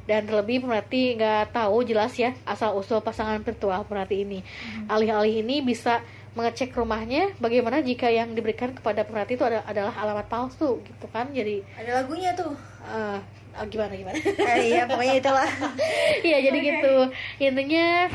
[0.04, 4.44] Dan terlebih pemerhati nggak tahu jelas ya asal usul pasangan virtual pemerhati ini.
[4.86, 6.04] Alih-alih ini bisa
[6.34, 11.32] mengecek rumahnya bagaimana jika yang diberikan kepada pemerhati itu ada- adalah alamat palsu gitu kan?
[11.32, 12.52] Jadi ada lagunya tuh.
[12.84, 13.18] eh,
[13.56, 14.20] ah, gimana gimana?
[14.20, 15.48] Eh, iya pokoknya itulah.
[16.28, 16.96] Iya jadi gitu.
[17.40, 18.12] Intinya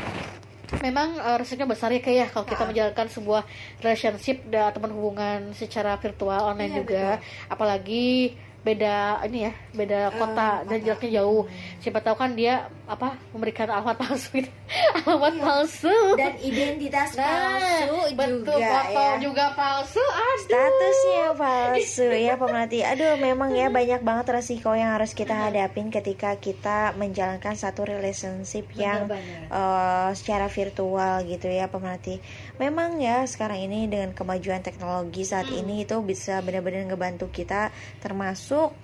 [0.77, 2.67] memang eh, resikonya besar ya kayak kalau kita Ah.
[2.67, 3.41] menjalankan sebuah
[3.79, 7.05] relationship dan teman hubungan secara virtual online Iya, juga
[7.49, 10.85] apalagi beda ini ya beda kota dan kota.
[10.85, 11.43] jaraknya jauh.
[11.79, 12.53] Siapa tahu kan dia
[12.85, 14.51] apa memberikan alamat palsu gitu.
[14.99, 15.41] alamat Iya.
[15.41, 15.95] palsu.
[16.13, 17.23] Dan identitas Nah,
[17.55, 19.15] palsu betul juga foto ya.
[19.17, 20.03] juga palsu.
[20.03, 20.39] Aduh.
[20.41, 22.79] Statusnya palsu ya pemerhati.
[22.83, 28.67] Aduh memang ya banyak banget resiko yang harus kita hadapin ketika kita menjalankan satu relationship
[28.73, 29.07] yang
[29.47, 32.19] eh, secara virtual gitu ya pemerhati
[32.59, 35.63] memang ya sekarang ini dengan kemajuan teknologi saat Hmm.
[35.63, 38.75] ini itu bisa benar-benar ngebantu kita termasuk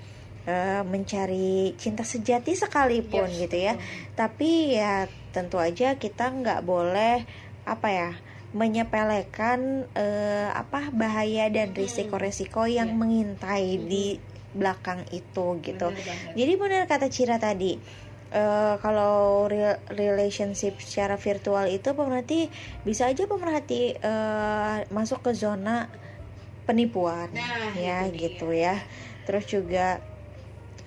[0.45, 4.13] eh, mencari cinta sejati sekalipun Yes, gitu ya betul.
[4.15, 4.93] tapi ya
[5.29, 7.25] tentu aja kita nggak boleh
[7.65, 8.09] apa ya
[8.53, 9.59] menyepelekan
[9.91, 11.81] eh, apa bahaya dan Hmm.
[11.81, 12.97] risiko-risiko yang Iya.
[12.97, 14.05] mengintai di
[14.53, 15.91] belakang itu gitu.
[15.91, 16.31] Banget.
[16.31, 17.75] Jadi benar kata Cira tadi.
[18.35, 19.11] Eh, kalau
[19.53, 22.33] re- relationship secara virtual itu pemerhati
[22.87, 23.73] bisa aja pemerhati
[24.05, 25.69] eh, masuk ke zona
[26.67, 28.69] penipuan Nah, ya gitu ya.
[29.25, 29.79] Terus juga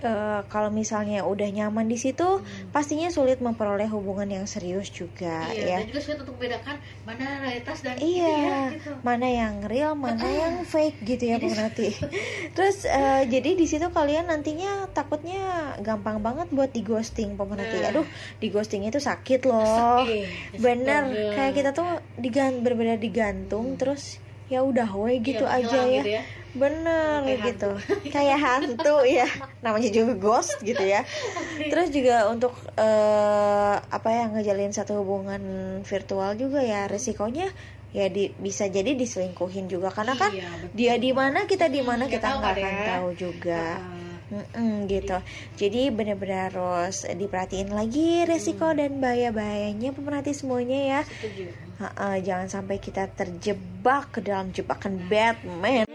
[0.01, 2.71] eh, kalau misalnya udah nyaman di situ Hmm.
[2.71, 5.77] pastinya sulit memperoleh hubungan yang serius juga Iya, ya.
[5.83, 8.93] dan juga sulit untuk membedakan mana realitas dan Iya, itu ya, gitu.
[9.03, 11.89] mana yang real, mana yang fake gitu ya pemerhati.
[12.57, 15.43] Terus eh, jadi di situ kalian nantinya takutnya
[15.81, 17.79] gampang banget buat di ghosting pemerhati.
[17.81, 17.91] Nah.
[17.91, 20.05] Aduh, di ghosting itu sakit loh.
[20.05, 25.81] Sakit, Bener, kayak kita tuh digan benar-benar digantung terus ya udah we gitu Iya, aja
[25.83, 25.95] ya.
[25.99, 26.23] gitu ya.
[26.51, 27.71] Bener Kayak gitu.
[28.15, 29.29] Kayak hantu ya.
[29.61, 31.05] Namanya juga ghost gitu ya.
[31.71, 35.43] Terus juga untuk eh, apa ya ngejalin satu hubungan
[35.83, 37.53] virtual juga ya resikonya
[37.89, 40.75] ya di, bisa jadi diselingkuhin juga karena kan Iya, betul.
[40.75, 42.87] dia di mana kita di mana Nggak kita nggak kan akan ya.
[42.87, 43.65] tahu juga.
[43.77, 43.97] Ah,
[44.29, 45.17] Mm-mm, gitu.
[45.57, 51.01] Jadi benar-benar harus diperhatiin lagi resiko dan bahaya-bahayanya pemerhati semuanya ya.
[51.07, 51.49] setuju.
[51.79, 55.87] Ha-ha, jangan sampai kita terjebak ke dalam jebakan Batman.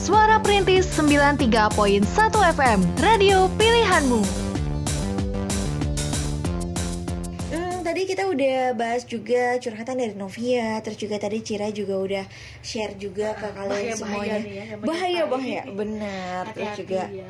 [0.00, 2.00] Suara Perintis 93.1
[2.56, 4.39] FM, radio pilihanmu.
[8.00, 12.24] Tadi kita udah bahas juga curhatan dari Novia, terus juga tadi Cira juga udah
[12.64, 14.36] share juga ke kalian Bahaya-bahaya semuanya.
[14.40, 16.42] nih ya, bahaya bahaya, benar.
[16.56, 17.28] Terus juga ya.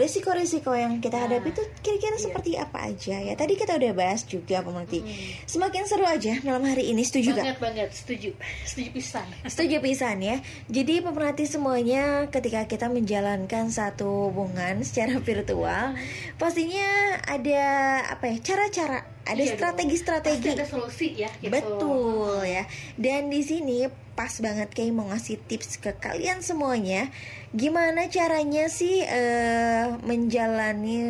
[0.00, 2.24] Risiko-risiko yang kita Nah, hadapi itu kira-kira iya.
[2.24, 3.34] seperti apa aja ya?
[3.36, 5.04] Tadi kita udah bahas juga pemerhati.
[5.04, 5.12] Hmm.
[5.44, 7.44] Semakin seru aja malam hari ini, setuju gak?
[7.44, 8.30] banget banget setuju
[8.70, 10.36] setuju pisan Setuju pisan ya.
[10.72, 15.92] Jadi pemerhati semuanya ketika kita menjalankan satu hubungan secara virtual,
[16.40, 17.62] pastinya ada
[18.08, 18.36] apa ya?
[18.40, 20.48] Cara-cara, ada Iya strategi-strategi.
[20.48, 21.52] Pasti ada solusi ya gitu.
[21.52, 22.64] Betul ya.
[22.94, 27.08] Dan di sini pas banget kayak mau ngasih tips ke kalian semuanya,
[27.56, 31.00] gimana caranya sih eh, menjalani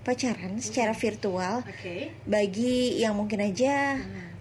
[0.00, 3.98] pacaran secara virtual oke bagi yang mungkin aja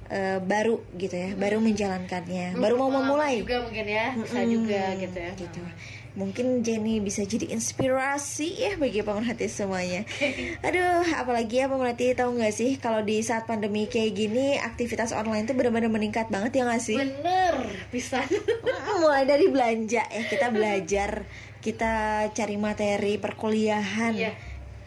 [0.10, 3.42] eh, baru gitu ya, baru menjalankannya, baru mau memulai.
[3.42, 5.62] juga mungkin ya bisa Mm-mm, juga gitu ya gitu.
[6.20, 10.04] Mungkin Jenny bisa jadi inspirasi ya bagi pemerhati semuanya.
[10.68, 15.48] Aduh, apalagi ya pemerhati tahu nggak sih kalau di saat pandemi kayak gini aktivitas online
[15.48, 17.00] tuh benar-benar meningkat banget ya nggak sih?
[17.00, 21.24] bener Mm, Mulai dari belanja ya kita belajar,
[21.60, 21.92] kita
[22.30, 24.32] cari materi perkuliahan, Iya.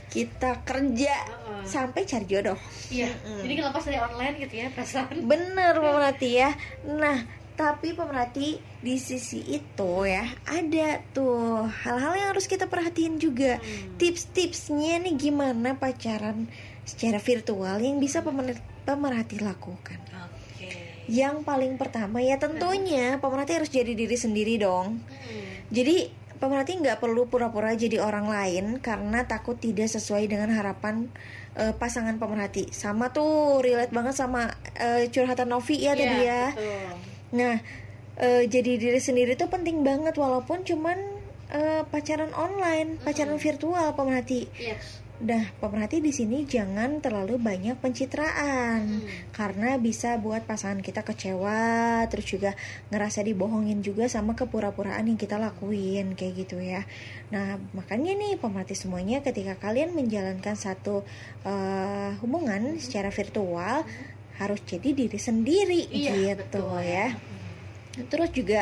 [0.06, 1.64] kita kerja Heeh.
[1.64, 2.60] sampai cari jodoh.
[2.88, 3.08] iya
[3.40, 6.52] jadi ngelepas dari online gitu ya perasaan Bener pemerhati ya.
[6.86, 13.60] Nah, tapi pemerhati di sisi itu ya ada tuh hal-hal yang harus kita perhatiin juga.
[13.60, 14.00] Hmm.
[14.00, 16.48] Tips-tipsnya nih gimana pacaran
[16.88, 20.00] secara virtual yang bisa pemer- pemerhati lakukan.
[20.10, 20.70] oke
[21.06, 24.98] Yang paling pertama ya tentunya pemerhati harus jadi diri sendiri dong.
[25.02, 25.44] Hmm.
[25.72, 31.06] jadi pemerhati nggak perlu pura-pura jadi orang lain karena takut tidak sesuai dengan harapan
[31.54, 36.90] uh, pasangan pemerhati sama tuh relate banget sama uh, curhatan Novi ya tadi ya betul.
[37.32, 37.58] Nah
[38.20, 40.98] uh, jadi diri sendiri tuh penting banget walaupun cuman
[41.50, 45.00] uh, pacaran online pacaran virtual pemerhati Yes.
[45.22, 49.06] Dah, pemerhati di sini jangan terlalu banyak pencitraan Hmm.
[49.30, 52.58] karena bisa buat pasangan kita kecewa, terus juga
[52.90, 56.82] ngerasa dibohongin juga sama kepura-puraan yang kita lakuin kayak gitu ya.
[57.30, 61.06] Nah, makanya nih pemerhati semuanya ketika kalian menjalankan satu
[61.46, 63.86] eh, hubungan secara virtual
[64.44, 66.82] harus jadi diri sendiri Iya, gitu betul.
[66.82, 67.08] ya.
[68.08, 68.60] Terus juga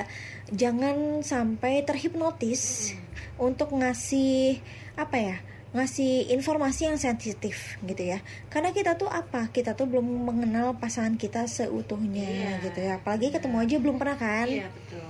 [0.50, 2.92] jangan sampai terhipnotis
[3.38, 4.58] untuk ngasih
[4.94, 5.36] apa ya?
[5.70, 8.18] ngasih informasi yang sensitif gitu ya.
[8.50, 9.54] Karena kita tuh apa?
[9.54, 12.66] Kita tuh belum mengenal pasangan kita seutuhnya Iya.
[12.66, 12.98] gitu ya.
[12.98, 14.50] Apalagi ketemu aja belum pernah kan?
[14.50, 15.06] Iya betul.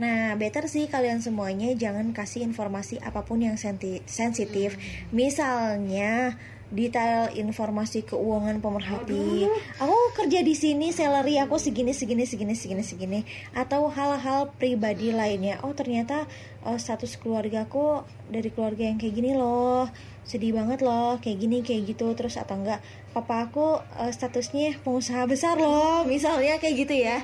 [0.00, 3.60] Nah, better sih kalian semuanya jangan kasih informasi apa pun yang
[4.08, 4.80] sensitif.
[5.12, 6.40] Misalnya
[6.70, 9.50] detail informasi keuangan pemerhati.
[9.82, 13.20] Aku kerja di sini, salary aku segini segini segini segini segini
[13.52, 15.58] atau hal-hal pribadi lainnya.
[15.66, 16.30] Oh, ternyata
[16.62, 19.90] eh, status keluargaku dari keluarga yang kayak gini loh.
[20.22, 22.78] Sedih banget loh, kayak gini kayak gitu terus atau enggak
[23.10, 27.18] papa aku eh, statusnya pengusaha besar loh, misalnya kayak gitu ya.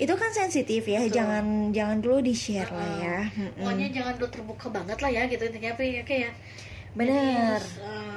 [0.00, 1.20] Itu kan sensitif ya, Betul.
[1.20, 1.44] jangan
[1.76, 3.18] jangan dulu di-share lah ya.
[3.60, 6.32] Pokoknya jangan dulu terbuka banget lah ya gitu intinya oke ya.
[6.96, 7.12] Bener.
[7.12, 8.15] Jadi harus, eh, harus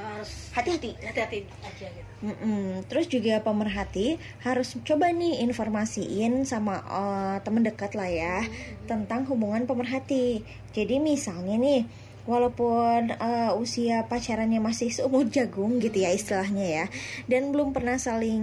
[0.50, 0.98] Hati-hati.
[0.98, 2.10] hati-hati aja gitu.
[2.20, 2.84] Mm-mm.
[2.90, 8.44] Terus juga pemerhati harus coba nih informasiin sama eh, temen dekat lah ya
[8.90, 10.44] tentang hubungan pemerhati.
[10.76, 11.88] Jadi misalnya nih,
[12.28, 16.86] walaupun eh, usia pacarannya masih seumur jagung gitu ya istilahnya ya,
[17.32, 18.42] dan belum pernah saling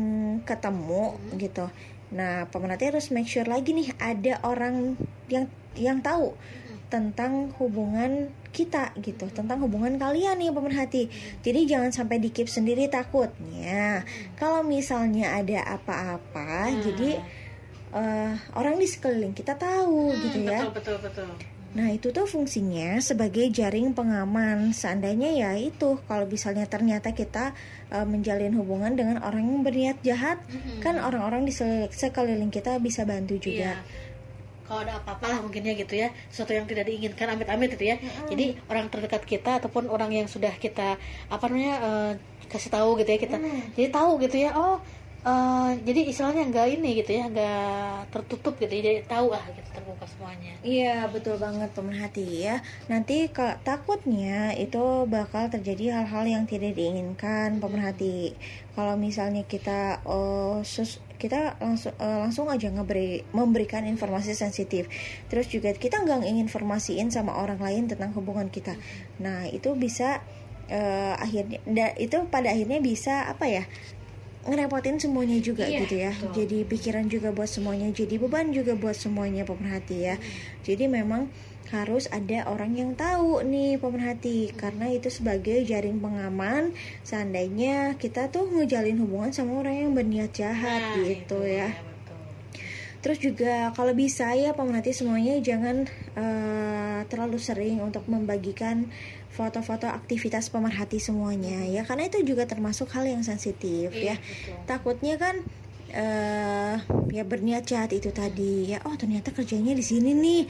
[0.48, 1.68] ketemu gitu.
[2.14, 4.94] Nah pemerhati harus make sure lagi nih ada orang
[5.26, 6.32] yang yang tahu
[6.86, 11.10] tentang hubungan kita gitu tentang hubungan kalian nih pemerhati
[11.40, 16.80] jadi jangan sampai dikip sendiri takutnya kalau misalnya ada apa-apa Hmm.
[16.80, 17.10] jadi
[17.92, 21.28] eh, orang di sekeliling kita tahu Hmm, gitu ya Betul betul betul.
[21.72, 27.52] nah itu tuh fungsinya sebagai jaring pengaman seandainya ya itu kalau misalnya ternyata kita
[27.90, 30.80] eh, menjalin hubungan dengan orang yang berniat jahat Mm-mm.
[30.80, 31.52] kan orang-orang di
[31.90, 34.04] sekeliling kita bisa bantu juga Iya.
[34.66, 37.96] Kalau ada apa-apa lah mungkinnya gitu ya, sesuatu yang tidak diinginkan amit-amit itu ya.
[38.26, 40.98] Jadi orang terdekat kita ataupun orang yang sudah kita
[41.30, 42.12] apa namanya eh,
[42.50, 43.36] kasih tahu gitu ya kita.
[43.78, 44.50] Jadi tahu gitu ya.
[44.58, 44.82] Oh,
[45.26, 48.70] eh, jadi istilahnya nggak ini gitu ya, nggak tertutup gitu.
[48.70, 50.52] Jadi tahu ah gitu terbuka semuanya.
[50.62, 52.62] Iya betul banget pemerhati ya.
[52.86, 58.38] Nanti ke, takutnya itu bakal terjadi hal-hal yang tidak diinginkan pemerhati.
[58.78, 64.86] Kalau misalnya kita oh, sus- kita langsung eh, langsung aja ngeberi memberikan informasi sensitif.
[65.32, 68.76] Terus juga kita nggak ingin informasiin sama orang lain tentang hubungan kita.
[69.24, 70.20] Nah itu bisa
[70.68, 73.64] eh, akhirnya da- itu pada akhirnya bisa apa ya?
[74.46, 76.12] Ngerepotin semuanya juga Iya, gitu ya.
[76.12, 76.32] betul.
[76.38, 80.16] Jadi pikiran juga buat semuanya, jadi beban juga buat semuanya pemerhati ya.
[80.62, 81.28] Jadi memang
[81.66, 86.70] harus ada orang yang tahu nih pemerhati karena itu sebagai jaring pengaman
[87.02, 91.74] seandainya kita tuh ngejalin hubungan sama orang yang berniat jahat Nah, gitu itu ya.
[91.74, 92.22] betul.
[93.02, 98.86] Terus juga kalau bisa ya pemerhati semuanya jangan eh, terlalu sering untuk membagikan
[99.36, 101.84] foto-foto aktivitas pemerhati semuanya ya.
[101.84, 104.16] Karena itu juga termasuk hal yang sensitif ya.
[104.16, 104.56] Iya, betul.
[104.64, 105.36] takutnya kan
[105.86, 106.76] eh
[107.14, 110.42] ya berniat jahat itu tadi ya oh ternyata kerjanya di sini nih.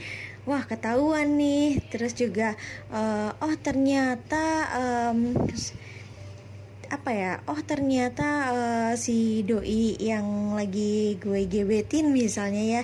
[0.47, 1.83] Wah ketahuan nih.
[1.91, 2.55] Terus juga
[2.89, 4.43] eh, oh ternyata
[4.79, 5.35] em,
[6.87, 7.43] apa ya?
[7.51, 12.83] Oh ternyata eh, si doi yang lagi gue gebetin misalnya ya.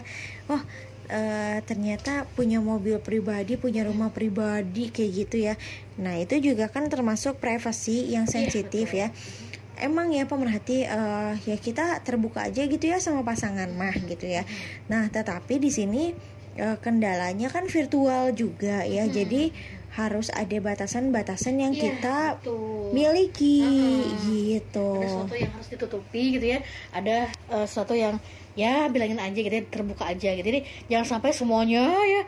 [0.51, 0.61] Oh
[1.09, 5.55] eh, ternyata punya mobil pribadi punya rumah pribadi kayak gitu ya.
[5.99, 9.01] Nah itu juga kan termasuk privasi yang sensitif betul.
[9.03, 9.07] ya.
[9.81, 14.47] Emang ya pemerhati eh, ya kita terbuka aja gitu ya sama pasangan mah gitu ya.
[14.87, 16.13] Nah tetapi di sini
[16.55, 19.03] eh, kendalanya kan virtual juga ya.
[19.07, 19.13] Hmm.
[19.13, 19.43] jadi
[19.93, 22.89] harus ada batasan-batasan yang Iya, kita betul.
[22.91, 24.25] miliki Uh-uh.
[24.25, 24.89] gitu.
[24.97, 26.59] Ada sesuatu yang harus ditutupi gitu ya.
[26.89, 28.17] Ada eh, sesuatu yang
[28.53, 30.45] ya bilangin aja gitu ya terbuka aja gitu.
[30.45, 32.23] Jadi jangan sampai semuanya ya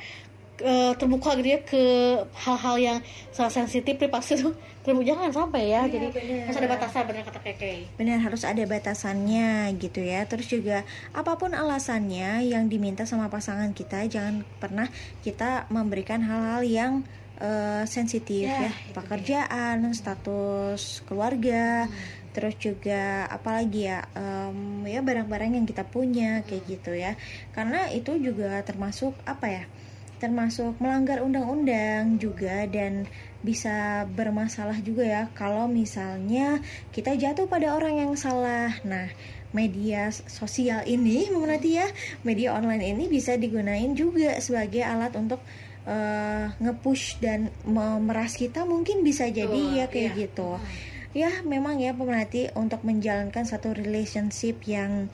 [0.96, 1.84] terbuka gitu ya ke
[2.32, 2.98] hal-hal yang
[3.36, 4.56] sangat sensitif privasi itu
[4.88, 5.04] terbuka.
[5.12, 5.84] Jangan sampai ya.
[5.84, 6.42] Iya, jadi bener.
[6.48, 7.74] harus ada batasan benar kata keke.
[8.00, 9.50] Benar harus ada batasannya
[9.82, 10.22] gitu ya.
[10.30, 14.88] Terus juga apa pun alasannya yang diminta sama pasangan kita jangan pernah
[15.26, 16.94] kita memberikan hal-hal yang
[17.40, 21.88] eh, sensitif Ya, ya, itu pekerjaan status keluarga
[22.36, 27.16] terus juga apalagi ya em, ya barang-barang yang kita punya kayak gitu ya.
[27.56, 29.64] Karena itu juga termasuk apa ya
[30.16, 33.04] termasuk melanggar undang-undang juga dan
[33.44, 36.64] bisa bermasalah juga ya kalau misalnya
[36.96, 38.74] kita jatuh pada orang yang salah.
[38.88, 39.12] Nah,
[39.56, 41.88] media sosial ini berarti ya
[42.28, 45.40] media online ini bisa digunain juga sebagai alat untuk
[45.86, 50.22] uh, nge-push dan memeras kita mungkin bisa jadi oh, ya kayak iya.
[50.28, 50.50] gitu.
[51.16, 55.08] Ya, memang ya pemerhati untuk menjalankan satu relationship yang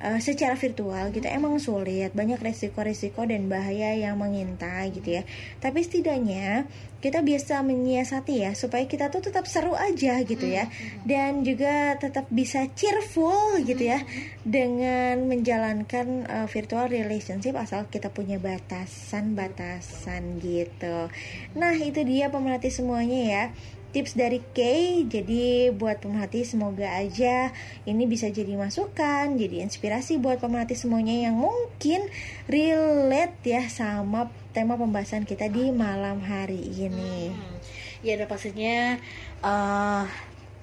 [0.00, 2.16] uh, secara virtual gitu emang sulit.
[2.16, 5.24] Banyak resiko-resiko dan bahaya yang mengintai gitu ya.
[5.60, 6.64] Tapi setidaknya
[7.00, 10.68] kita bisa menyiasati ya supaya kita tuh tetap seru aja gitu ya.
[10.68, 11.08] Hmm, hmm.
[11.08, 18.12] dan juga tetap bisa cheerful gitu ya hmm, dengan menjalankan uh, virtual relationship asal kita
[18.12, 21.08] punya batasan-batasan gitu.
[21.56, 23.48] Nah itu dia pemerhati semuanya ya
[23.90, 27.50] tips dari Kay jadi buat pemerhati semoga aja
[27.84, 32.06] ini bisa jadi masukan jadi inspirasi buat pemerhati semuanya yang mungkin
[32.46, 37.58] relate ya sama tema pembahasan kita di malam hari ini hmm.
[38.06, 38.98] ya dan pastinya
[39.42, 40.06] uh,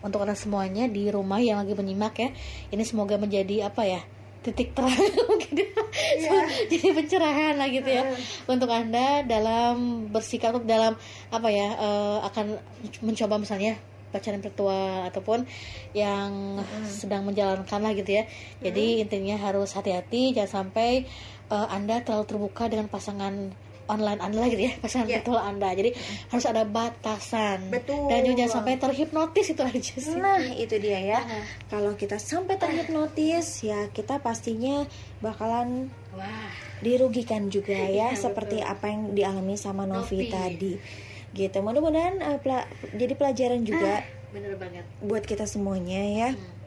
[0.04, 2.30] untuk anda semuanya di rumah yang lagi menyimak ya
[2.72, 4.02] ini semoga menjadi apa ya
[4.44, 4.94] titik terang
[5.30, 5.56] mungkin
[6.18, 6.46] yeah.
[6.72, 8.18] jadi pencerahan lah gitu ya uh.
[8.52, 10.96] untuk anda dalam bersikap untuk dalam
[11.34, 12.58] apa ya uh, akan
[13.04, 13.76] mencoba misalnya
[14.08, 15.44] pacaran virtual ataupun
[15.92, 16.88] yang uh.
[16.88, 18.24] sedang menjalankan lah gitu ya
[18.64, 19.04] jadi uh.
[19.04, 21.06] intinya harus hati-hati jangan sampai
[21.52, 23.52] uh, anda terlalu terbuka dengan pasangan
[23.88, 25.20] online Anda gitu ya pasangan yeah.
[25.20, 26.32] virtual Anda jadi mm.
[26.32, 31.00] harus ada batasan betul dan juga jangan sampai terhipnotis itu aja sih nah itu dia
[31.02, 31.46] ya uh.
[31.72, 34.86] kalau kita sampai terhipnotis ya kita pastinya
[35.24, 36.52] bakalan Wah.
[36.84, 38.72] dirugikan juga ya, ya seperti betul.
[38.72, 40.32] apa yang dialami sama Novi, Novi.
[40.32, 40.74] tadi
[41.36, 42.66] gitu mudah-mudahan uh, pela
[42.96, 46.58] jadi pelajaran juga ah, bener banget buat kita semuanya ya hmm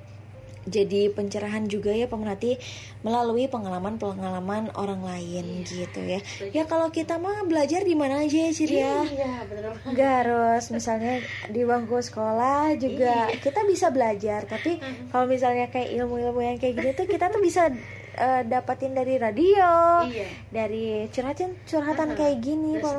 [0.69, 2.61] jadi pencerahan juga ya pemerhati
[3.01, 6.21] melalui pengalaman-pengalaman orang lain iya, gitu ya.
[6.53, 9.01] Ya kalau kita mah belajar di mana aja ya Ciri ya.
[9.09, 9.73] Iya, benar.
[9.97, 13.41] Gak harus misalnya di bangku sekolah juga iya.
[13.41, 14.77] kita bisa belajar, tapi
[15.09, 17.73] kalau misalnya kayak ilmu-ilmu yang kayak gitu tuh kita tuh bisa
[18.21, 20.29] uh, dapatin dari radio, iya.
[20.53, 22.19] dari curhatan curhatan uh -huh.
[22.21, 22.93] kayak gini, Pak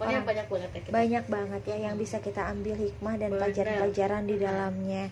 [0.00, 0.80] Banyak banyak banget ya.
[0.90, 5.04] Banyak banget ya yang bisa kita ambil hikmah dan pelajaran-pelajaran di dalamnya.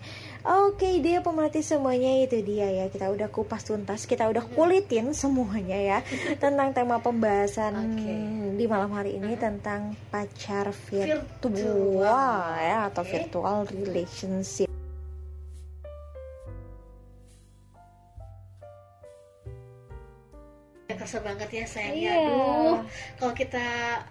[0.45, 2.85] Oke, okay, dia pemerhati semuanya itu dia ya.
[2.89, 5.97] Kita udah kupas tuntas, kita udah kulitin semuanya ya
[6.43, 8.17] tentang tema pembahasan okay.
[8.57, 9.45] di malam hari ini uh -huh.
[9.45, 13.11] tentang pacar virtual, virtual ya atau okay.
[13.21, 14.74] virtual relationship.
[21.05, 22.13] Kerasa banget ya sayang iya.
[22.17, 22.81] aduh
[23.21, 23.61] kalau kita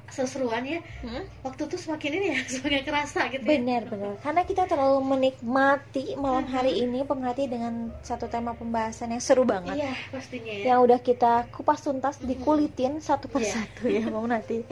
[0.06, 1.26] seseruan ya hmm?
[1.42, 3.90] waktu tuh semakin ini ya semakin kerasa gitu benar ya.
[3.90, 9.42] benar karena kita terlalu menikmati malam hari ini pemerhati dengan satu tema pembahasan yang seru
[9.42, 10.64] banget iya pastinya ya.
[10.70, 14.06] yang udah kita kupas tuntas dikulitin satu persatu yeah.
[14.06, 14.62] ya pemerhati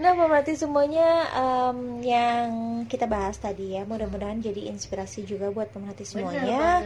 [0.00, 2.48] nah pemerhati semuanya um, yang
[2.88, 6.82] kita bahas tadi ya mudah-mudahan jadi inspirasi juga buat pemerhati semuanya banget,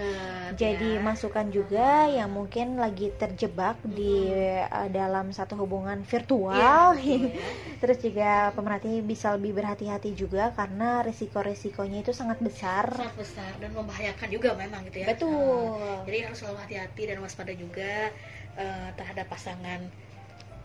[0.59, 1.05] jadi ya.
[1.05, 3.95] masukan juga yang mungkin lagi terjebak hmm.
[3.95, 4.35] di
[4.69, 6.57] uh, dalam satu hubungan virtual.
[6.65, 7.51] Ya, ya.
[7.83, 12.89] terus juga pemerhati bisa lebih berhati-hati juga karena resiko-resikonya itu sangat besar.
[12.95, 15.07] Sangat besar dan membahayakan juga memang gitu ya.
[15.12, 15.77] Betul.
[15.77, 18.09] Uh, jadi harus selalu hati-hati dan waspada juga
[18.57, 19.81] uh, terhadap pasangan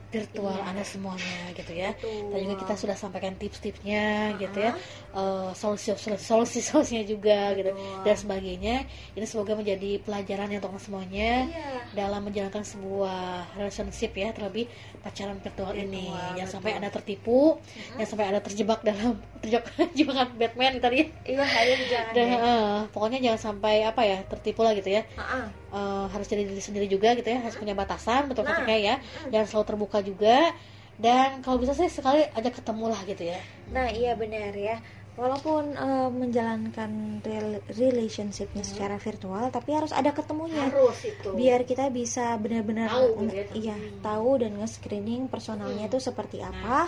[0.10, 0.66] virtual iya.
[0.74, 1.94] Anda semuanya gitu ya.
[1.94, 2.34] Betul.
[2.34, 4.42] Dan juga kita sudah sampaikan tips-tipsnya uh-huh.
[4.42, 4.72] gitu ya.
[5.14, 7.72] Uh, solusi solusi solusinya juga gitu.
[7.72, 7.86] Betul.
[7.86, 8.76] gitu dan sebagainya.
[9.14, 11.82] Ini semoga menjadi pelajaran untuk semuanya iya.
[11.94, 14.66] dalam menjalankan sebuah relationship ya, terlebih
[15.06, 16.10] pacaran virtual betul, ini.
[16.36, 17.98] Jangan sampai Anda tertipu, uh-huh.
[18.02, 19.66] jangan sampai Anda terjebak dalam terjebak
[19.98, 21.00] jebakan Batman tadi.
[21.30, 21.46] Iya,
[21.86, 22.14] jangan.
[22.18, 25.06] Dan, uh, pokoknya jangan sampai apa ya, tertipu lah gitu ya.
[25.14, 25.46] Uh-huh.
[25.70, 28.58] Uh, harus jadi diri sendiri juga gitu ya, harus punya batasan betul nah.
[28.74, 28.98] ya.
[29.30, 30.50] Jangan selalu terbuka juga
[31.00, 33.40] dan kalau bisa sih sekali aja ketemu lah gitu ya
[33.72, 34.84] nah iya benar ya
[35.20, 38.72] walaupun uh, menjalankan rel relationshipnya hmm.
[38.72, 43.46] secara virtual tapi harus ada ketemunya harus itu biar kita bisa benar-benar tahu gitu ya.
[43.52, 44.00] iya hmm.
[44.00, 46.08] tahu dan nge-screening personalnya itu hmm.
[46.08, 46.80] seperti nah, apa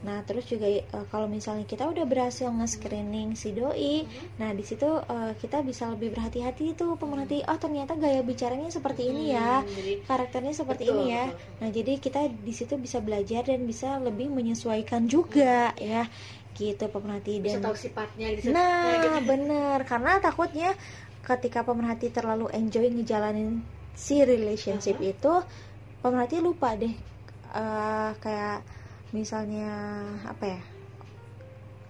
[0.00, 4.36] nah terus juga uh, kalau misalnya kita udah berhasil nge-screening si doi hmm.
[4.36, 9.08] nah di situ uh, kita bisa lebih berhati-hati itu pemerhati oh ternyata gaya bicaranya seperti
[9.08, 9.10] hmm.
[9.16, 11.58] ini ya hmm, karakternya seperti betul, ini ya betul.
[11.64, 15.80] nah jadi kita di situ bisa belajar dan bisa lebih menyesuaikan juga hmm.
[15.80, 16.04] ya
[16.60, 18.52] gitu pemerhati dan tahu sifatnya gitu.
[18.52, 19.24] nah gitu.
[19.24, 20.76] bener karena takutnya
[21.24, 23.64] ketika pemerhati terlalu enjoy ngejalanin
[23.96, 25.12] si relationship uh -huh.
[25.16, 25.32] itu
[26.04, 26.92] pemerhati lupa deh
[27.56, 28.60] uh, kayak
[29.16, 29.72] misalnya
[30.28, 30.60] apa ya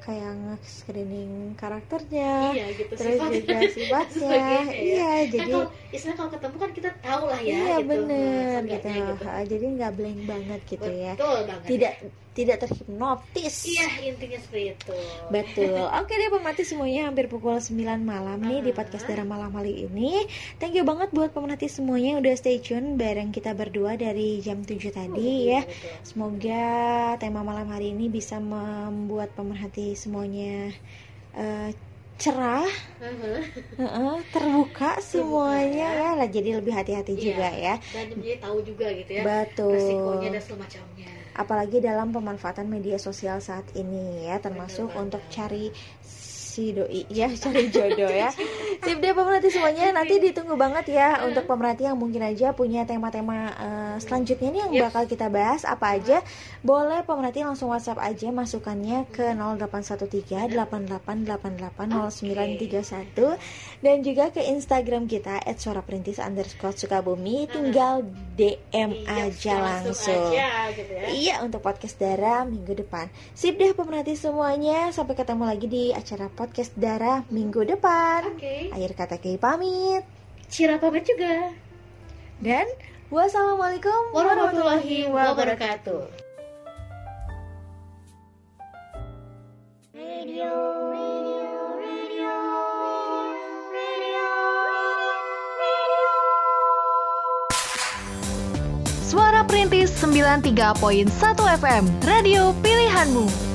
[0.01, 3.39] kayak nge-screening karakternya iya gitu terus sifatnya.
[3.39, 4.81] juga sifatnya Sebagainya, ya.
[4.81, 7.89] iya Kan jadi kalau istilah kalau ketemu kan kita tahu lah ya iya gitu.
[7.89, 8.89] bener Nah, gitu.
[8.91, 9.25] gitu.
[9.51, 11.95] Jadi nggak blank banget gitu ya betul banget tidak
[12.31, 14.95] tidak terhipnotis iya intinya seperti itu
[15.29, 15.83] Betul.
[16.01, 18.77] Oke deh pemerhati semuanya hampir pukul 9 malam nih di Ah.
[18.77, 20.25] podcast Dara Malam kali ini.
[20.57, 24.63] Thank you banget buat pemerhati semuanya yang udah stay tune bareng kita berdua dari jam
[24.63, 25.61] 7 tadi ya.
[25.61, 25.91] Betul.
[26.05, 26.65] Semoga
[27.17, 30.73] tema malam hari ini bisa membuat pemerhati semuanya
[31.37, 31.71] eh,
[32.21, 32.69] cerah,
[33.01, 33.41] Uh-huh.
[33.81, 36.09] heeh, terbuka semuanya ya.
[36.19, 37.23] Lah jadi lebih hati-hati Iya.
[37.27, 37.75] juga ya.
[37.95, 39.75] dan jadi tahu juga gitu ya Betul.
[39.75, 45.35] resikonya dan semacamnya apalagi dalam pemanfaatan media sosial saat ini ya termasuk Bener untuk banget.
[45.37, 45.65] cari
[46.51, 48.35] si doi ya cari jodoh ya
[48.83, 53.55] sip deh pemerhati semuanya nanti ditunggu banget ya untuk pemerhati yang mungkin aja punya tema-tema
[53.55, 54.83] eh, selanjutnya nih yang Yes.
[54.89, 56.19] bakal kita bahas apa aja
[56.61, 60.51] boleh pemerhati langsung WhatsApp aja masukannya ke 0813
[61.71, 63.39] 88880931
[63.81, 68.03] dan juga ke Instagram kita @suaraperintis underscore sukabumi tinggal
[68.35, 70.33] DM Iya, aja langsung.
[70.33, 71.05] aja, gitu ya.
[71.11, 73.07] Iya untuk podcast Dara minggu depan.
[73.33, 74.89] Sip deh pemerhati semuanya.
[74.91, 78.25] Sampai ketemu lagi di acara podcast Dara minggu depan.
[78.33, 78.73] Oke.
[78.73, 80.09] Akhir kata Kei pamit.
[80.49, 81.53] Cira pamit juga.
[82.41, 82.65] Dan
[83.13, 86.09] wassalamualaikum Warahmatullahi wabarakatuh.
[99.05, 101.13] Suara Perintis 93.1
[101.61, 103.50] FM, radio pilihanmu.